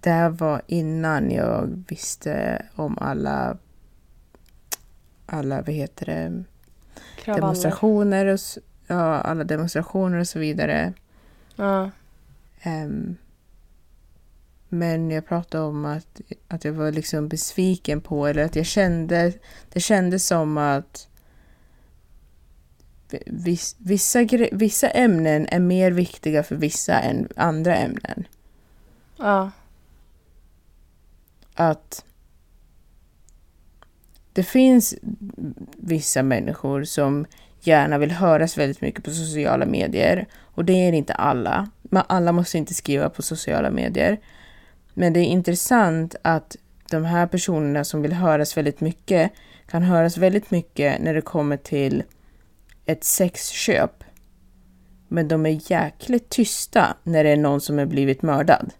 [0.00, 3.56] Det här var innan jag visste om alla...
[5.26, 6.44] Alla, vad heter det?
[7.16, 7.42] Kravaller.
[7.42, 8.40] Demonstrationer och,
[8.86, 10.92] ja, alla demonstrationer och så vidare.
[11.56, 11.90] Ja.
[12.62, 13.16] Ehm,
[14.78, 19.32] men jag pratade om att, att jag var liksom besviken på, eller att jag kände,
[19.72, 21.08] det kändes som att
[23.26, 24.18] viss, vissa,
[24.52, 28.24] vissa ämnen är mer viktiga för vissa än andra ämnen.
[29.18, 29.50] Ja.
[31.54, 32.04] Att
[34.32, 34.94] det finns
[35.76, 37.26] vissa människor som
[37.60, 40.26] gärna vill höras väldigt mycket på sociala medier.
[40.36, 41.68] Och det är inte alla.
[41.82, 44.20] Men alla måste inte skriva på sociala medier.
[44.94, 46.56] Men det är intressant att
[46.90, 49.32] de här personerna som vill höras väldigt mycket
[49.66, 52.02] kan höras väldigt mycket när det kommer till
[52.84, 54.04] ett sexköp.
[55.08, 58.70] Men de är jäkligt tysta när det är någon som har blivit mördad.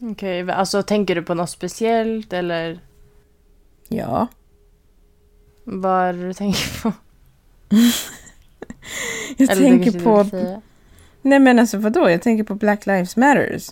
[0.00, 2.80] Okej, alltså tänker du på något speciellt eller
[3.88, 4.26] Ja.
[5.64, 6.92] vad är det du tänker på?
[9.36, 10.24] Jag eller tänker på...
[11.26, 12.10] Nej men alltså vadå?
[12.10, 13.70] Jag tänker på Black Lives Matters.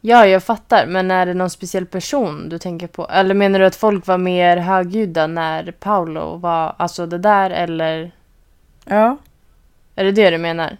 [0.00, 0.86] Ja, jag fattar.
[0.86, 3.06] Men är det någon speciell person du tänker på?
[3.08, 8.12] Eller menar du att folk var mer högljudda när Paolo var, alltså det där eller?
[8.84, 9.16] Ja,
[9.94, 10.76] Är det det du menar?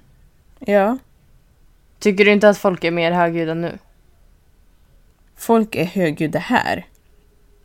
[0.59, 0.99] ja.
[1.99, 3.79] Tycker du inte att folk är mer högljudda nu?
[5.37, 6.87] Folk är högljudda här.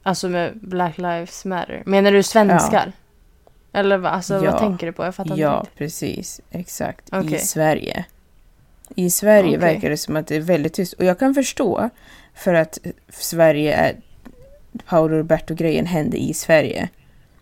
[0.04, 1.84] Alltså med Black Lives Matter.
[1.86, 2.92] Menar du svenskar?
[3.78, 4.52] Eller vad, alltså, Ja.
[4.52, 5.06] vad tänker du på?
[5.06, 5.72] Jag fattar Ja, inte.
[5.78, 6.42] precis.
[6.52, 7.10] Exakt.
[7.10, 7.40] I Okej.
[7.40, 8.06] Sverige.
[8.96, 9.74] I Sverige Okej.
[9.74, 10.94] verkar det som att det är väldigt tyst.
[10.94, 11.90] Och jag kan förstå
[12.36, 12.78] för att
[13.10, 13.96] Sverige är...
[14.86, 16.90] Paolo Roberto-grejen hände i Sverige.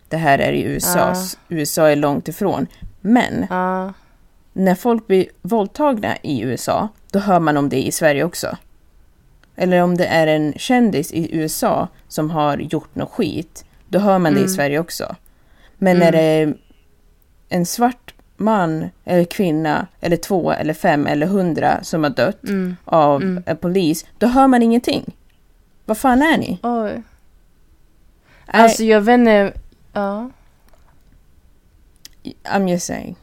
[0.08, 1.14] Det här är i USA.
[1.48, 2.66] USA är långt ifrån.
[3.00, 3.92] Men Ja,
[4.52, 8.56] när folk blir våldtagna i USA, då hör man om det i Sverige också.
[9.56, 14.18] Eller om det är en kändis i USA som har gjort något skit, då hör
[14.18, 14.54] man det i Mm.
[14.54, 15.16] Sverige också.
[15.78, 16.54] Men när det är
[17.48, 22.76] en svart man eller kvinna eller två eller fem eller hundra som har dött mm.
[22.84, 23.42] av Mm.
[23.46, 25.14] en polis, då hör man ingenting.
[25.84, 26.58] Vad fan är ni?
[26.62, 27.02] Oj.
[28.46, 29.52] Alltså jag vet inte.
[29.92, 30.30] Ja.
[32.44, 33.16] I'm just saying.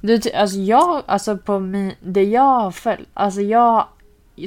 [0.00, 3.86] Du, alltså jag, alltså på min, det jag har följt, alltså jag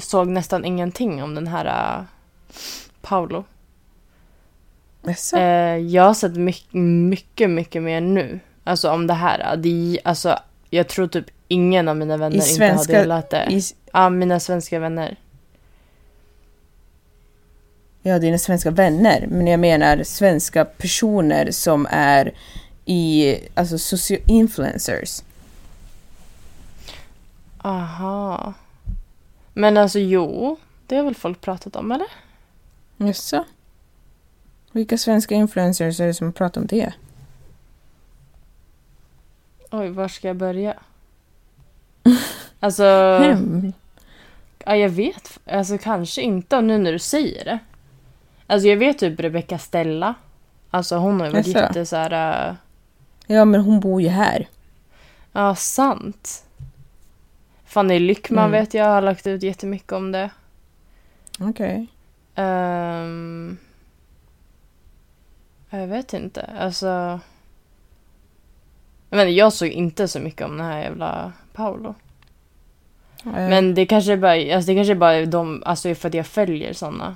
[0.02, 2.06] såg nästan ingenting om den här uh,
[3.02, 3.44] Paolo.
[5.08, 5.38] Jaså?
[5.38, 8.40] Eh, jag har sett mycket, mycket, mycket mer nu.
[8.64, 9.56] Alltså om det här.
[9.58, 10.40] Det, alltså,
[10.70, 13.48] jag tror typ ingen av mina vänner I inte svenska- har delat det.
[13.50, 13.62] I,
[13.94, 15.16] Ja, mina svenska vänner.
[18.02, 19.28] Ja, dina svenska vänner.
[19.30, 22.34] Men jag menar svenska personer som är
[22.86, 25.22] i, alltså socio- influencers.
[27.58, 28.54] Aha.
[29.54, 32.08] Men alltså jo, det har väl folk pratat om eller?
[32.98, 33.46] Jaså?
[34.78, 36.94] Vilka svenska influencers är det som pratar om det?
[39.72, 40.74] Oj, var ska jag börja?
[42.60, 42.84] Alltså,
[43.18, 43.74] Hmm.
[44.66, 45.40] ja, jag vet.
[45.46, 47.60] Alltså kanske inte nu när du säger det.
[48.48, 50.16] Alltså jag vet typ Rebecca Stella.
[50.70, 52.50] Alltså hon har ju varit jätte så här.
[52.50, 52.56] äh,
[53.28, 54.48] Ja, men hon bor ju här.
[55.32, 56.46] Ja, sant.
[57.66, 58.52] Fanny Lyckman Mm.
[58.62, 60.30] vet jag har lagt ut jättemycket om det.
[61.40, 61.88] Okej.
[62.36, 63.58] Ehm,
[65.70, 66.42] jag vet inte.
[66.60, 67.20] Alltså...
[69.10, 71.96] Jag, menar, jag såg inte så mycket om den här jävla Paolo.
[73.26, 76.14] Eh, Men det kanske är bara, alltså det kanske är bara de, alltså för att
[76.14, 77.16] jag följer såna.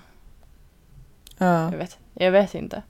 [1.38, 2.84] Ja, Jag vet, jag vet inte.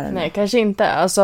[0.00, 0.12] Know.
[0.12, 0.88] Nej, kanske inte.
[0.88, 1.22] Alltså...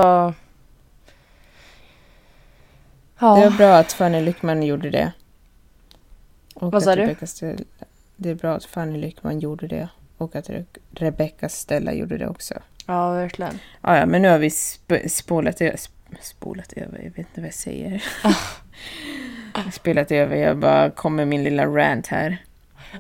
[3.19, 3.37] Ja.
[3.37, 5.13] Det var bra att Fanny Lyckman gjorde det.
[6.55, 7.17] Och Vad sa du?
[8.17, 9.89] Det är bra att Fanny Lyckman gjorde det.
[10.19, 12.55] Och att Re- Rebecca Stella gjorde det också.
[12.87, 13.59] ja, verkligen.
[13.81, 16.99] Ah, ja, men nu har vi sp- spolat, ö- sp- spolat över.
[16.99, 18.05] Jag vet inte vad jag säger.
[19.73, 20.37] Spelat över.
[20.37, 22.39] Jag bara kom med min lilla rant här.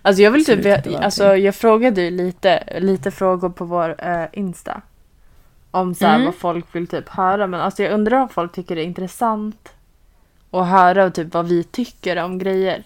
[0.02, 4.24] Alltså jag vill typ, veta- alltså jag frågade ju lite, lite frågor på vår eh,
[4.32, 4.82] Insta.
[5.70, 6.24] Om så här, Mm.
[6.26, 7.46] vad folk vill typ höra.
[7.46, 9.68] Men alltså jag undrar om folk tycker det är intressant.
[10.50, 12.82] Att höra typ vad vi tycker om grejer.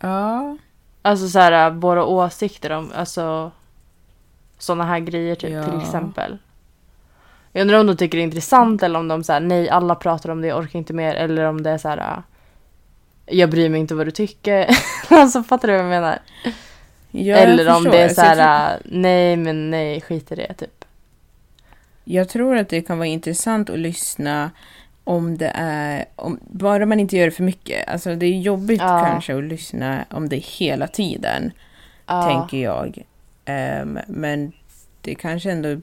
[0.00, 0.58] Ja.
[1.02, 3.50] Alltså så här, våra åsikter om, alltså
[4.58, 5.64] sådana här grejer typ, Ja.
[5.64, 6.38] till exempel.
[7.52, 10.30] Jag undrar om de tycker det är intressant eller om de säger nej, alla pratar
[10.30, 11.14] om det, jag orkar inte mer.
[11.14, 12.22] Eller om det är så här,
[13.26, 14.68] jag bryr mig inte vad du tycker.
[15.08, 16.18] alltså fattar du vad jag menar?
[16.44, 17.90] Ja, jag eller om förstår.
[17.92, 20.84] det är Alltså, så jag tror- här, nej men nej, skit i det typ.
[22.04, 24.50] Jag tror att det kan vara intressant att lyssna
[25.04, 27.88] om det är, om, bara man inte gör det för mycket.
[27.88, 29.04] Alltså det är jobbigt Ja.
[29.10, 31.52] kanske att lyssna om det hela tiden,
[32.06, 32.22] Ja.
[32.22, 33.02] tänker jag.
[33.44, 34.52] Ehm, men
[35.00, 35.80] det kanske ändå är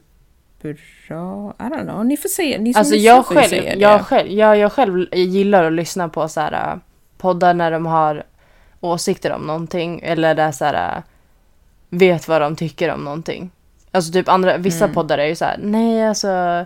[0.61, 3.80] bra, I don't know, ni får säga, ni som Alltså jag själv, säga det.
[3.82, 6.78] jag, själv, jag, jag själv gillar att lyssna på så här äh,
[7.18, 8.24] poddar när de har
[8.80, 11.03] åsikter om någonting eller där så här äh,
[11.89, 13.51] vet vad de tycker om någonting.
[13.91, 14.93] Alltså typ andra, vissa Mm.
[14.95, 16.65] poddar är ju så här, nej alltså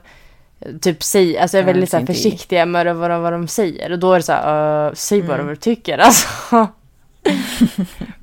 [0.82, 3.92] typ säg, alltså är Ja, väldigt så här, försiktiga med vad de, vad de säger
[3.92, 5.46] och då är det så här, uh, säg bara Mm.
[5.48, 6.68] vad du tycker alltså.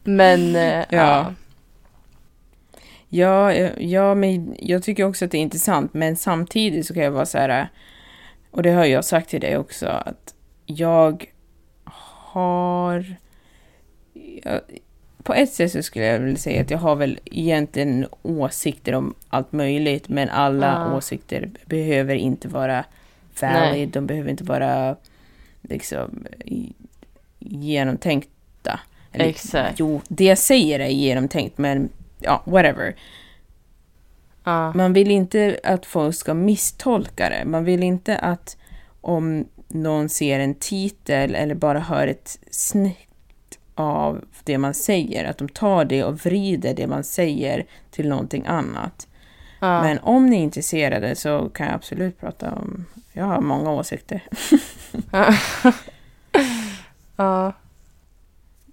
[0.05, 1.33] Men äh, ja.
[3.09, 7.03] Ja, ja, ja, men jag tycker också att det är intressant, men samtidigt så kan
[7.03, 7.69] jag vara så här,
[8.51, 10.35] och det har jag sagt till dig också, att
[10.67, 11.25] jag
[12.33, 13.05] har...
[14.45, 14.61] Jag,
[15.29, 19.15] på ett sätt så skulle jag vilja säga att jag har väl egentligen åsikter om
[19.29, 20.97] allt möjligt, men alla Ja.
[20.97, 22.85] åsikter behöver inte vara
[23.43, 23.61] Nej.
[23.71, 24.97] valid, de behöver inte vara
[25.63, 26.27] liksom
[27.39, 28.81] genomtänkta.
[29.13, 29.79] Eller, Exakt.
[29.81, 31.89] Jo, det jag säger är genomtänkt, men
[32.21, 32.95] ja, whatever.
[34.45, 34.73] ja.
[34.75, 37.45] Man vill inte att folk ska misstolka det.
[37.45, 38.57] Man vill inte att
[39.01, 43.08] om någon ser en titel eller bara hör ett snitt
[43.79, 48.47] av det man säger, att de tar det och vrider det man säger till någonting
[48.47, 49.07] annat.
[49.61, 49.83] ja.
[49.83, 52.85] Men om ni är intresserade så kan jag absolut prata om...
[53.13, 54.23] Jag har många åsikter.
[55.11, 55.35] ja.
[57.17, 57.53] ja.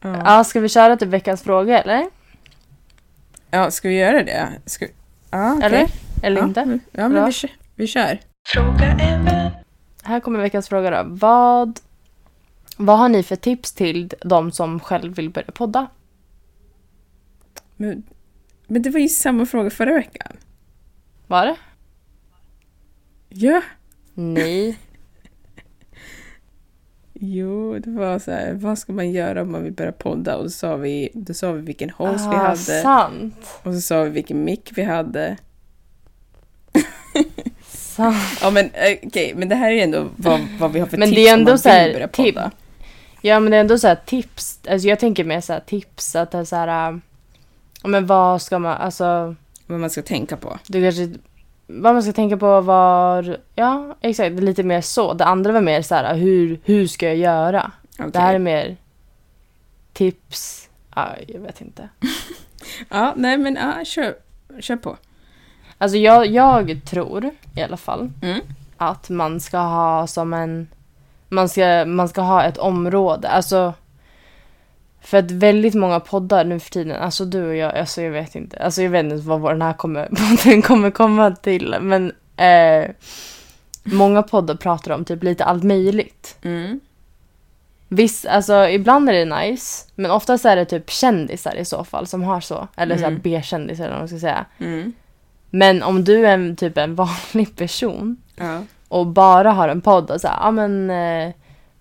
[0.01, 2.05] Ja, ska vi köra till veckans fråga eller?
[3.51, 4.47] ja ska vi göra det?
[4.65, 4.85] Ska...
[5.31, 5.65] Ja, okej.
[5.67, 5.87] Eller?
[6.23, 6.65] Eller ja, inte?
[6.65, 8.19] men- Ja, men vi, kör- vi kör.
[10.03, 11.09] Här kommer veckans fråga då.
[11.15, 11.79] Vad,
[12.77, 15.87] vad har ni för tips till de som själv vill börja podda?
[17.75, 18.03] Men,
[18.67, 20.37] men det var ju samma fråga förra veckan.
[21.27, 21.55] Var det?
[23.29, 23.61] Ja.
[24.13, 24.77] Nej.
[27.19, 30.37] Jo, det var så här, vad ska man göra om man vill börja podda?
[30.37, 32.55] Och då sa vi, då sa vi vilken host vi ah, hade.
[32.81, 33.59] sant.
[33.63, 35.37] Och så sa vi vilken mick vi hade.
[37.67, 38.17] sant.
[38.41, 40.97] Ja men eh, okej, men det här är ju ändå vad, vad vi har för
[40.97, 42.51] Men tips det är om ändå man så här vill börja tip- podda.
[43.25, 44.59] Ja, men det är ändå så här tips.
[44.69, 46.15] Alltså jag tänker mer så tips.
[46.15, 46.91] Att det är så här...
[46.91, 46.97] äh,
[47.83, 48.77] Men vad ska man...
[48.77, 49.35] Alltså,
[49.67, 50.59] Vad man ska tänka på.
[50.67, 51.09] du kanske...
[51.67, 53.37] Vad man ska tänka på var...
[53.55, 54.35] Ja, exakt.
[54.39, 55.13] Lite mer så.
[55.13, 57.71] Det andra var mer så här, hur, hur ska jag göra?
[57.99, 58.11] Okej.
[58.11, 58.77] Det här är mer
[59.93, 60.69] tips.
[60.95, 61.89] Ja, jag vet inte.
[62.89, 64.15] Ja, nej men ja, kör,
[64.59, 64.97] kör på.
[65.77, 68.39] Alltså jag, jag tror i alla fall Mm.
[68.77, 70.67] att man ska ha som en...
[71.29, 73.27] Man ska, man ska ha ett område.
[73.27, 73.73] Alltså...
[75.01, 78.35] För att väldigt många poddar nu för tiden, alltså du och jag, alltså jag vet
[78.35, 78.57] inte.
[78.57, 80.05] Alltså jag vet inte vad den här kommer,
[80.43, 81.75] podden kommer komma till.
[81.81, 82.89] Men eh,
[83.83, 86.37] många poddar pratar om typ lite allt möjligt.
[86.41, 86.79] Mm.
[87.87, 89.85] Visst, alltså ibland är det nice.
[89.95, 92.67] Men oftast är det typ kändisar i så fall som har så.
[92.75, 93.19] Eller så Mm.
[93.23, 94.45] B-kändisar eller vad man ska säga.
[94.59, 94.93] Mm.
[95.49, 96.95] Men om du är en, typ en
[97.33, 98.61] vanlig person Ja.
[98.95, 101.33] Och bara har en podd och så ja men eh,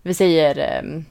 [0.03, 1.05] vi säger ehm,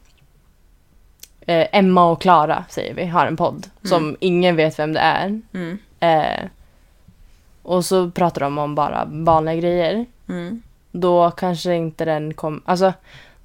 [1.41, 5.41] eh, Emma och Klara säger vi har en podd som ingen vet vem det är.
[5.53, 5.77] Mm.
[5.99, 6.49] Eh,
[7.61, 10.05] och så pratar de om bara vanliga grejer.
[10.29, 10.61] Mm.
[10.91, 12.93] Då kanske inte den kommer, alltså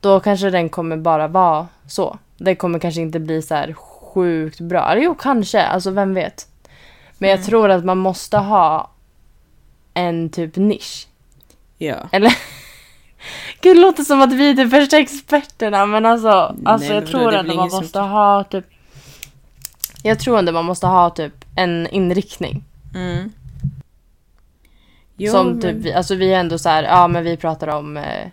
[0.01, 2.19] då kanske den kommer bara vara så.
[2.37, 4.93] Det kommer kanske inte bli så här sjukt bra.
[4.93, 6.49] Eller jo, kanske, alltså vem vet.
[7.19, 8.91] Men jag tror att man måste ha
[9.95, 11.09] en typ nisch.
[11.79, 11.97] Ja.
[12.13, 12.33] Eller?
[13.61, 16.29] Gud, det låter som att vi är de första experterna men alltså,
[16.65, 18.65] alltså men jag tror ändå man som- måste ha typ
[20.03, 22.65] Jag tror ändå man måste ha typ en inriktning.
[22.95, 23.33] Mm.
[25.17, 27.69] Jo, som men- typ, vi, alltså vi är ändå så här, ja men vi pratar
[27.69, 28.29] om eh,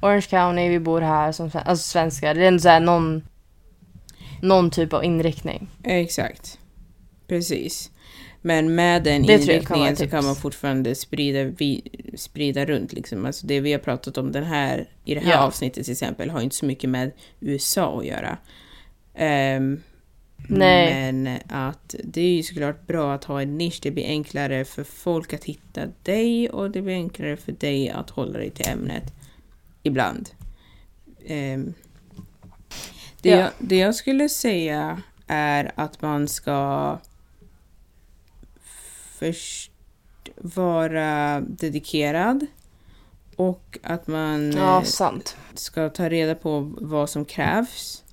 [0.00, 2.34] Orange County, vi bor här som alltså svenskar.
[2.34, 3.22] Det är ändå så här någon,
[4.42, 5.68] någon typ av inriktning.
[5.84, 6.58] Exakt.
[7.28, 7.89] Precis.
[8.42, 11.82] Men med den Det kan inriktningen ett så kan man fortfarande sprida, vi,
[12.16, 12.92] sprida runt.
[12.92, 13.26] Liksom.
[13.26, 15.38] Alltså det vi har pratat om den här, i det här Ja.
[15.38, 17.10] avsnittet till exempel har inte så mycket med
[17.40, 18.38] USA att göra.
[19.14, 19.80] Ehm,
[20.48, 21.12] Nej.
[21.12, 23.78] Men att det är ju såklart bra att ha en nisch.
[23.82, 28.10] Det blir enklare för folk att hitta dig och det blir enklare för dig att
[28.10, 29.12] hålla dig till ämnet.
[29.82, 30.30] Ibland.
[31.26, 31.74] Ehm,
[33.22, 33.36] det, Ja.
[33.36, 36.98] jag, det jag skulle säga är att man ska
[39.20, 39.70] först
[40.36, 42.46] vara dedikerad
[43.36, 45.36] och att man Ja, eh, sant.
[45.54, 48.04] ska ta reda på vad som krävs.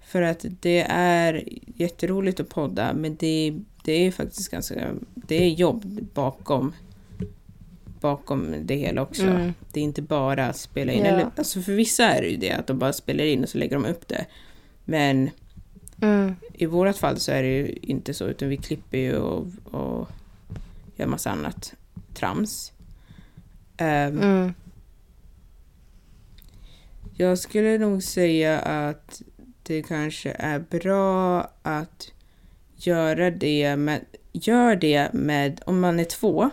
[0.00, 1.44] För att det är
[1.76, 5.84] jätteroligt att podda men det, det är faktiskt ganska, det är jobb
[6.14, 6.72] bakom,
[8.00, 9.22] bakom det hela också.
[9.22, 9.52] Mm.
[9.72, 11.06] Det är inte bara att spela in, Ja.
[11.10, 13.58] eller alltså för vissa är det ju det att de bara spelar in och så
[13.58, 14.26] lägger de upp det.
[14.84, 15.30] Men
[16.00, 16.34] Mm.
[16.52, 20.08] i vårat fall så är det ju inte så utan vi klipper ju och, och
[20.96, 21.74] gör massa annat
[22.14, 22.72] trams.
[23.76, 24.54] Ehm, Mm.
[27.16, 29.22] Jag skulle nog säga att
[29.62, 32.12] det kanske är bra att
[32.76, 36.50] göra det med, gör det med, om man är två.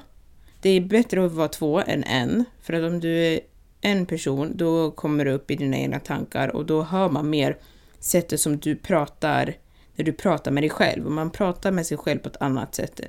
[0.61, 3.39] Det är bättre att vara två än en, för att om du är
[3.81, 7.57] en person då kommer du upp i dina egna tankar och då hör man mer
[7.99, 9.55] sättet som du pratar
[9.95, 11.05] när du pratar med dig själv.
[11.05, 13.01] Och man pratar med sig själv på ett annat sätt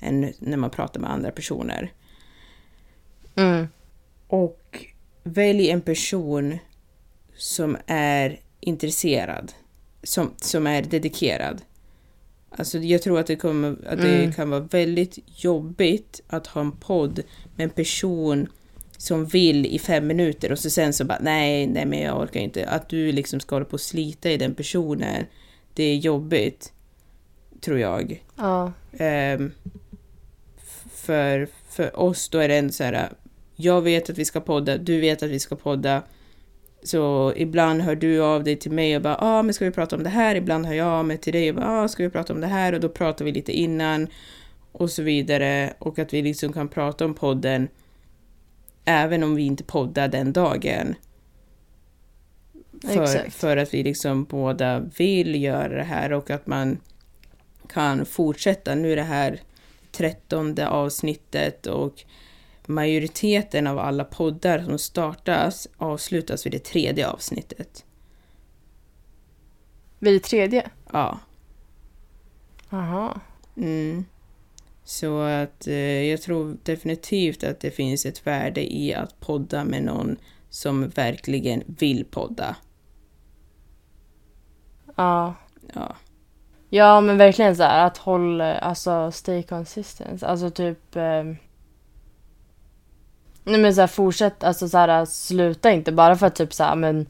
[0.00, 1.92] än när man pratar med andra personer.
[3.34, 3.68] Mm.
[4.26, 4.86] Och
[5.22, 6.58] välj en person
[7.36, 9.52] som är intresserad,
[10.02, 11.62] som, som är dedikerad.
[12.50, 14.32] Alltså jag tror att det, kommer, att det Mm.
[14.32, 17.20] kan vara väldigt jobbigt att ha en podd
[17.56, 18.48] med en person
[18.98, 22.40] som vill i fem minuter och så sen så bara nej, nej men jag orkar
[22.40, 22.68] inte.
[22.68, 25.24] Att du liksom ska hålla på och slita i den personen,
[25.74, 26.72] det är jobbigt.
[27.60, 28.24] Tror jag.
[28.36, 28.72] Ja.
[30.56, 33.08] F- för, för oss då är det ändå så här,
[33.56, 36.02] jag vet att vi ska podda, du vet att vi ska podda.
[36.82, 39.96] Så ibland hör du av dig till mig och bara, ah, men ska vi prata
[39.96, 40.34] om det här?
[40.34, 42.46] Ibland hör jag av mig till dig och bara, ah, ska vi prata om det
[42.46, 42.72] här?
[42.72, 44.08] Och då pratar vi lite innan
[44.72, 45.72] och så vidare.
[45.78, 47.68] Och att vi liksom kan prata om podden
[48.88, 50.94] även om vi inte poddar den dagen.
[52.82, 53.34] För, Exakt.
[53.34, 56.80] för att vi liksom båda vill göra det här och att man
[57.68, 58.74] kan fortsätta.
[58.74, 59.40] Nu är det här
[59.92, 62.04] trettonde avsnittet och
[62.66, 67.84] majoriteten av alla poddar som startas avslutas vid det tredje avsnittet.
[69.98, 70.70] Vid det tredje?
[70.92, 71.18] Ja.
[72.70, 73.20] Aha.
[73.56, 74.04] Mm.
[74.88, 79.82] Så att eh, jag tror definitivt att det finns ett värde i att podda med
[79.82, 80.16] någon
[80.50, 82.56] som verkligen vill podda.
[84.96, 85.34] Ja.
[85.74, 85.96] Ja.
[86.68, 90.22] Ja men verkligen så här att hålla, alltså stay consistent.
[90.22, 90.96] Alltså typ...
[90.96, 91.24] Eh,
[93.44, 96.64] nej men så här fortsätt, alltså så här sluta inte bara för att typ så
[96.64, 97.06] här men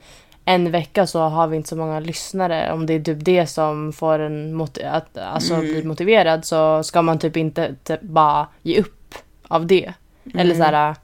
[0.48, 2.72] en vecka så har vi inte så många lyssnare.
[2.72, 5.66] Om det är typ det som får en att alltså Mm.
[5.66, 9.14] bli motiverad så ska man typ inte typ bara ge upp
[9.48, 9.92] av det.
[10.34, 10.94] Eller så här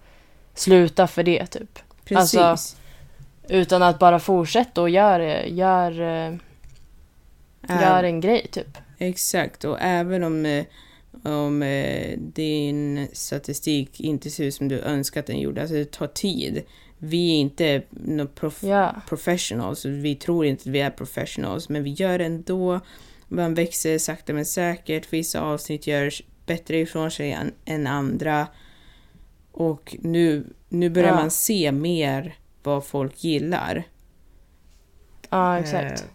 [0.54, 1.78] sluta för det typ.
[2.04, 2.40] Precis.
[2.40, 2.76] Alltså,
[3.48, 5.90] Utan att bara fortsätta och gör, gör,
[7.68, 8.78] gör en grej typ.
[8.98, 10.64] Exakt, och även om, eh,
[11.22, 15.90] om eh, din statistik inte ser ut som du önskar att den gjorde, alltså det
[15.90, 16.62] tar tid.
[17.04, 17.82] Vi är inte
[18.34, 18.94] prof- Ja.
[19.08, 22.80] professionals, vi tror inte att vi är professionals, men vi gör det ändå.
[23.28, 28.46] Man växer sakta men säkert, vissa avsnitt görs bättre ifrån sig än, andra.
[29.52, 31.14] Och nu, nu börjar Ja.
[31.14, 33.84] man se mer vad folk gillar.
[35.30, 36.00] Ja exakt.
[36.00, 36.06] Eh,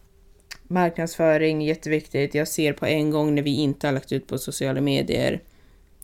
[0.67, 2.35] marknadsföring, jätteviktigt.
[2.35, 5.41] Jag ser på en gång när vi inte har lagt ut på sociala medier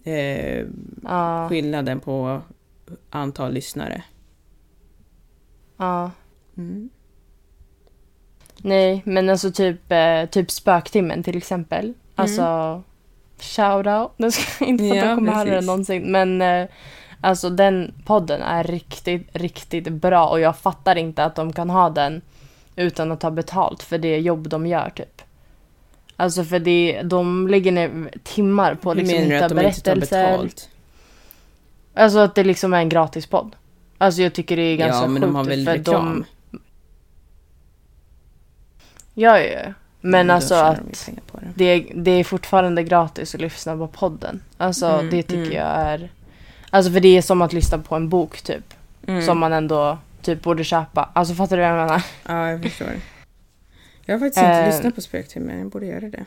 [0.04, 0.66] eh,
[1.04, 1.50] Ja.
[1.50, 2.42] skillnaden på
[3.10, 4.04] antal lyssnare.
[5.78, 6.12] Ja.
[6.58, 6.90] Mm.
[8.58, 11.94] Nej, men alltså typ, eh, typ Spöktimmen till exempel.
[12.16, 12.84] Alltså,
[13.40, 14.12] shout out.
[14.18, 15.68] Nu ska jag inte för att Ja, de kommer höra precis.
[15.68, 16.04] någonsin.
[16.12, 16.68] Men eh,
[17.22, 21.90] alltså den podden är riktigt, riktigt bra och jag fattar inte att de kan ha
[21.90, 22.22] den
[22.76, 25.22] utan att ta betalt för det jobb de gör typ.
[26.18, 29.60] Alltså för det, de lägger ner timmar på att Hur liksom menar du att de
[29.68, 30.32] inte tar berättelser.
[30.32, 30.70] betalt?
[31.94, 33.56] Alltså att det liksom är en gratis podd.
[33.98, 35.22] Alltså jag tycker det är ganska Ja, men sjukt.
[35.22, 36.26] de har väl reklam?
[36.52, 36.60] De,
[39.14, 39.74] ja, ja, ja.
[40.02, 41.54] Men då alltså att det.
[41.56, 44.42] det är, det är fortfarande gratis att lyssna på podden.
[44.58, 45.52] Alltså Mm, det tycker mm.
[45.54, 46.10] jag är...
[46.70, 48.74] Alltså för det är som att lyssna på en bok typ.
[49.08, 49.22] Mm.
[49.22, 51.10] Som man ändå typ borde köpa.
[51.14, 52.04] Alltså fattar du vad jag menar?
[52.28, 52.88] Ja, jag förstår.
[54.06, 54.66] Jag har faktiskt inte Eh.
[54.68, 56.26] lyssnat på Spöktimmen, jag borde göra det.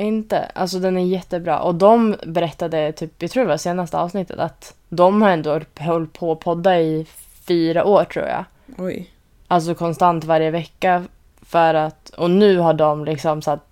[0.00, 0.38] Inte.
[0.44, 1.60] Alltså den är jättebra.
[1.60, 6.12] Och de berättade typ, jag tror det var senaste avsnittet, att de har ändå hållit
[6.12, 7.06] på att podda i
[7.48, 8.44] fyra år tror jag.
[8.78, 9.10] Oj.
[9.48, 11.04] Alltså konstant varje vecka.
[11.42, 13.66] För att, och nu har de liksom så att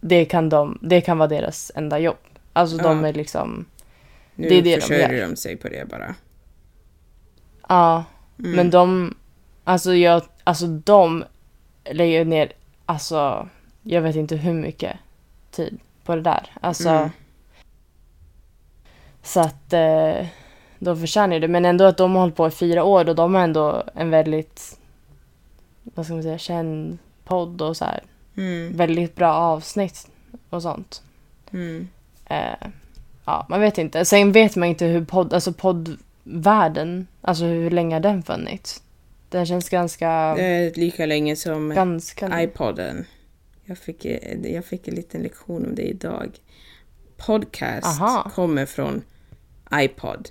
[0.00, 2.16] det kan, de, det kan vara deras enda jobb.
[2.52, 3.08] Alltså de Ja.
[3.08, 3.64] är liksom,
[4.34, 5.28] Nu Det är det de försörjer gör.
[5.30, 6.14] de sig på det bara.
[7.68, 8.04] ja.
[8.38, 8.52] Mm.
[8.56, 9.14] Men de,
[9.64, 11.24] alltså jag, alltså de
[11.90, 12.52] lägger ner,
[12.86, 13.48] alltså
[13.82, 14.96] jag vet inte hur mycket
[15.50, 16.46] tid på det där.
[16.60, 17.10] Alltså, Mm.
[19.22, 20.26] så att eh,
[20.78, 21.48] då förtjänar ju det.
[21.48, 24.10] Men ändå att de har hållit på i fyra år och de har ändå en
[24.10, 24.78] väldigt,
[25.82, 28.02] vad ska man säga, känd podd och så här.
[28.36, 28.76] Mm.
[28.76, 30.08] Väldigt bra avsnitt
[30.50, 31.02] och sånt.
[31.52, 31.88] Mm.
[32.26, 32.68] Eh,
[33.24, 34.04] ja, man vet inte.
[34.04, 38.82] Sen vet man inte hur podd, alltså poddvärlden, alltså hur länge har den funnits?
[39.28, 42.42] Den känns ganska, är lika länge som ganska...
[42.42, 43.06] iPoden.
[43.70, 46.40] Jag fick, eh, jag fick en liten lektion om det idag.
[47.16, 48.30] Podcast Aha.
[48.34, 49.02] kommer från
[49.74, 50.28] iPod.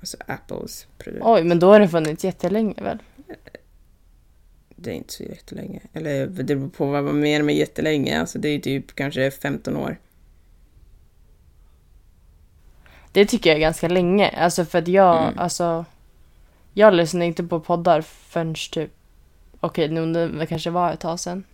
[0.00, 1.22] Alltså Apples produkt.
[1.26, 2.98] Oj, men då har den funnits jättelänge väl?
[4.76, 5.80] Det är inte så jättelänge.
[5.92, 8.20] Eller det beror på vad man menar med jättelänge.
[8.20, 9.98] Alltså det är typ kanske 15 år.
[13.12, 14.28] Det tycker jag är ganska länge.
[14.28, 15.38] Alltså för att jag, Mm.
[15.38, 15.84] alltså...
[16.72, 18.90] Jag lyssnar inte på poddar förrän typ...
[19.60, 21.44] Okej, nu det det kanske var ett tag sedan.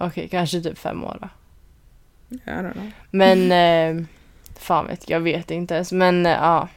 [0.00, 1.28] Okej, kanske typ fem år då.
[2.36, 2.90] I don't know.
[3.10, 3.52] Men...
[3.98, 4.04] Eh,
[4.58, 5.92] fan vet jag, vet inte ens.
[5.92, 6.68] Men eh, ja.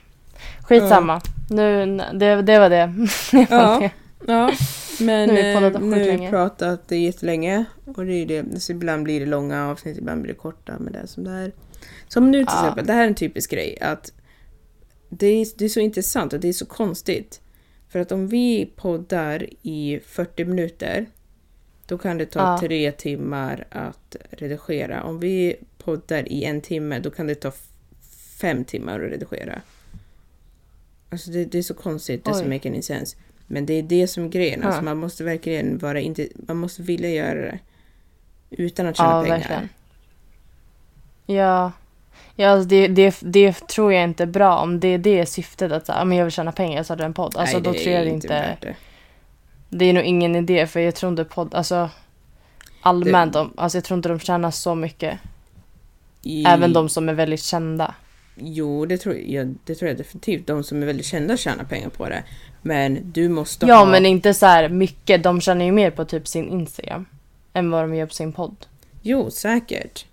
[0.64, 1.22] Skitsamma.
[1.50, 2.94] Nu, det, det var det.
[3.32, 3.80] det, var Ja.
[3.80, 3.92] det.
[4.28, 4.52] Ja,
[5.00, 6.30] men Nu har vi eh, poddat nu har vi skitlänge.
[6.30, 7.66] pratat jättelänge.
[7.86, 8.60] Och det är det.
[8.60, 10.74] Så ibland blir det långa avsnitt, ibland blir det korta.
[10.80, 11.52] Men det är som det är.
[12.08, 12.60] Som nu till Ja.
[12.64, 13.78] exempel, det här är en typisk grej.
[13.82, 14.12] Att
[15.10, 17.42] det är, det är så intressant och det är så konstigt.
[17.90, 21.06] För att om vi poddar i 40 minuter.
[21.92, 22.58] Då kan det ta Ja.
[22.60, 25.04] tre timmar att redigera.
[25.04, 27.52] Om vi poddar i en timme, då kan det ta
[28.42, 29.62] fem timmar att redigera.
[31.10, 33.18] Alltså det, det är så konstigt, det som make any sense.
[33.48, 34.64] Men det är det som är grejen.
[34.64, 34.84] Alltså Ja.
[34.84, 37.60] man måste verkligen vara inte, man måste vilja göra det.
[38.50, 39.38] Utan att tjäna Ja, pengar.
[39.38, 39.70] verkligen.
[41.26, 41.72] Ja.
[42.36, 45.72] Ja, alltså det, det, det tror jag inte är bra om det är det syftet
[45.72, 47.36] att så, ja, men jag vill tjäna pengar jag startar en podd.
[47.38, 48.58] Alltså Nej, då det tror jag är det inte...
[49.72, 49.78] det.
[49.78, 51.90] Det är nog ingen idé för jag tror inte podd, alltså
[52.82, 55.20] allmänt om, alltså jag tror inte de tjänar så mycket.
[56.22, 57.96] I, Även de som är väldigt kända.
[58.36, 60.48] Jo, det tror, jag, det tror jag definitivt.
[60.48, 62.24] De som är väldigt kända tjänar pengar på det.
[62.62, 63.86] Men du måste Ja, ha...
[63.86, 65.24] men inte så här mycket.
[65.24, 67.06] De tjänar ju mer på typ sin Instagram
[67.54, 68.56] än vad de gör på sin podd.
[69.02, 70.06] Jo, säkert.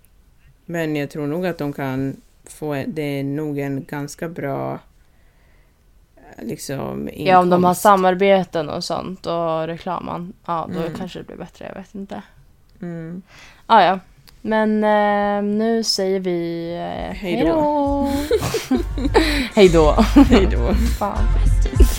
[0.65, 2.83] Men jag tror nog att de kan få...
[2.87, 4.79] Det är nog en ganska bra...
[6.41, 7.27] Liksom inkomst.
[7.27, 10.33] Ja, om de har samarbeten och sånt och reklaman.
[10.45, 10.93] Ja, då Mm.
[10.97, 11.65] kanske det blir bättre.
[11.67, 12.21] Jag vet inte.
[12.81, 13.21] Mm.
[13.65, 13.99] Ah, ja,
[14.41, 18.07] men eh, nu säger vi eh, Hej då.
[19.55, 19.91] hej då.
[20.29, 20.73] Hej då.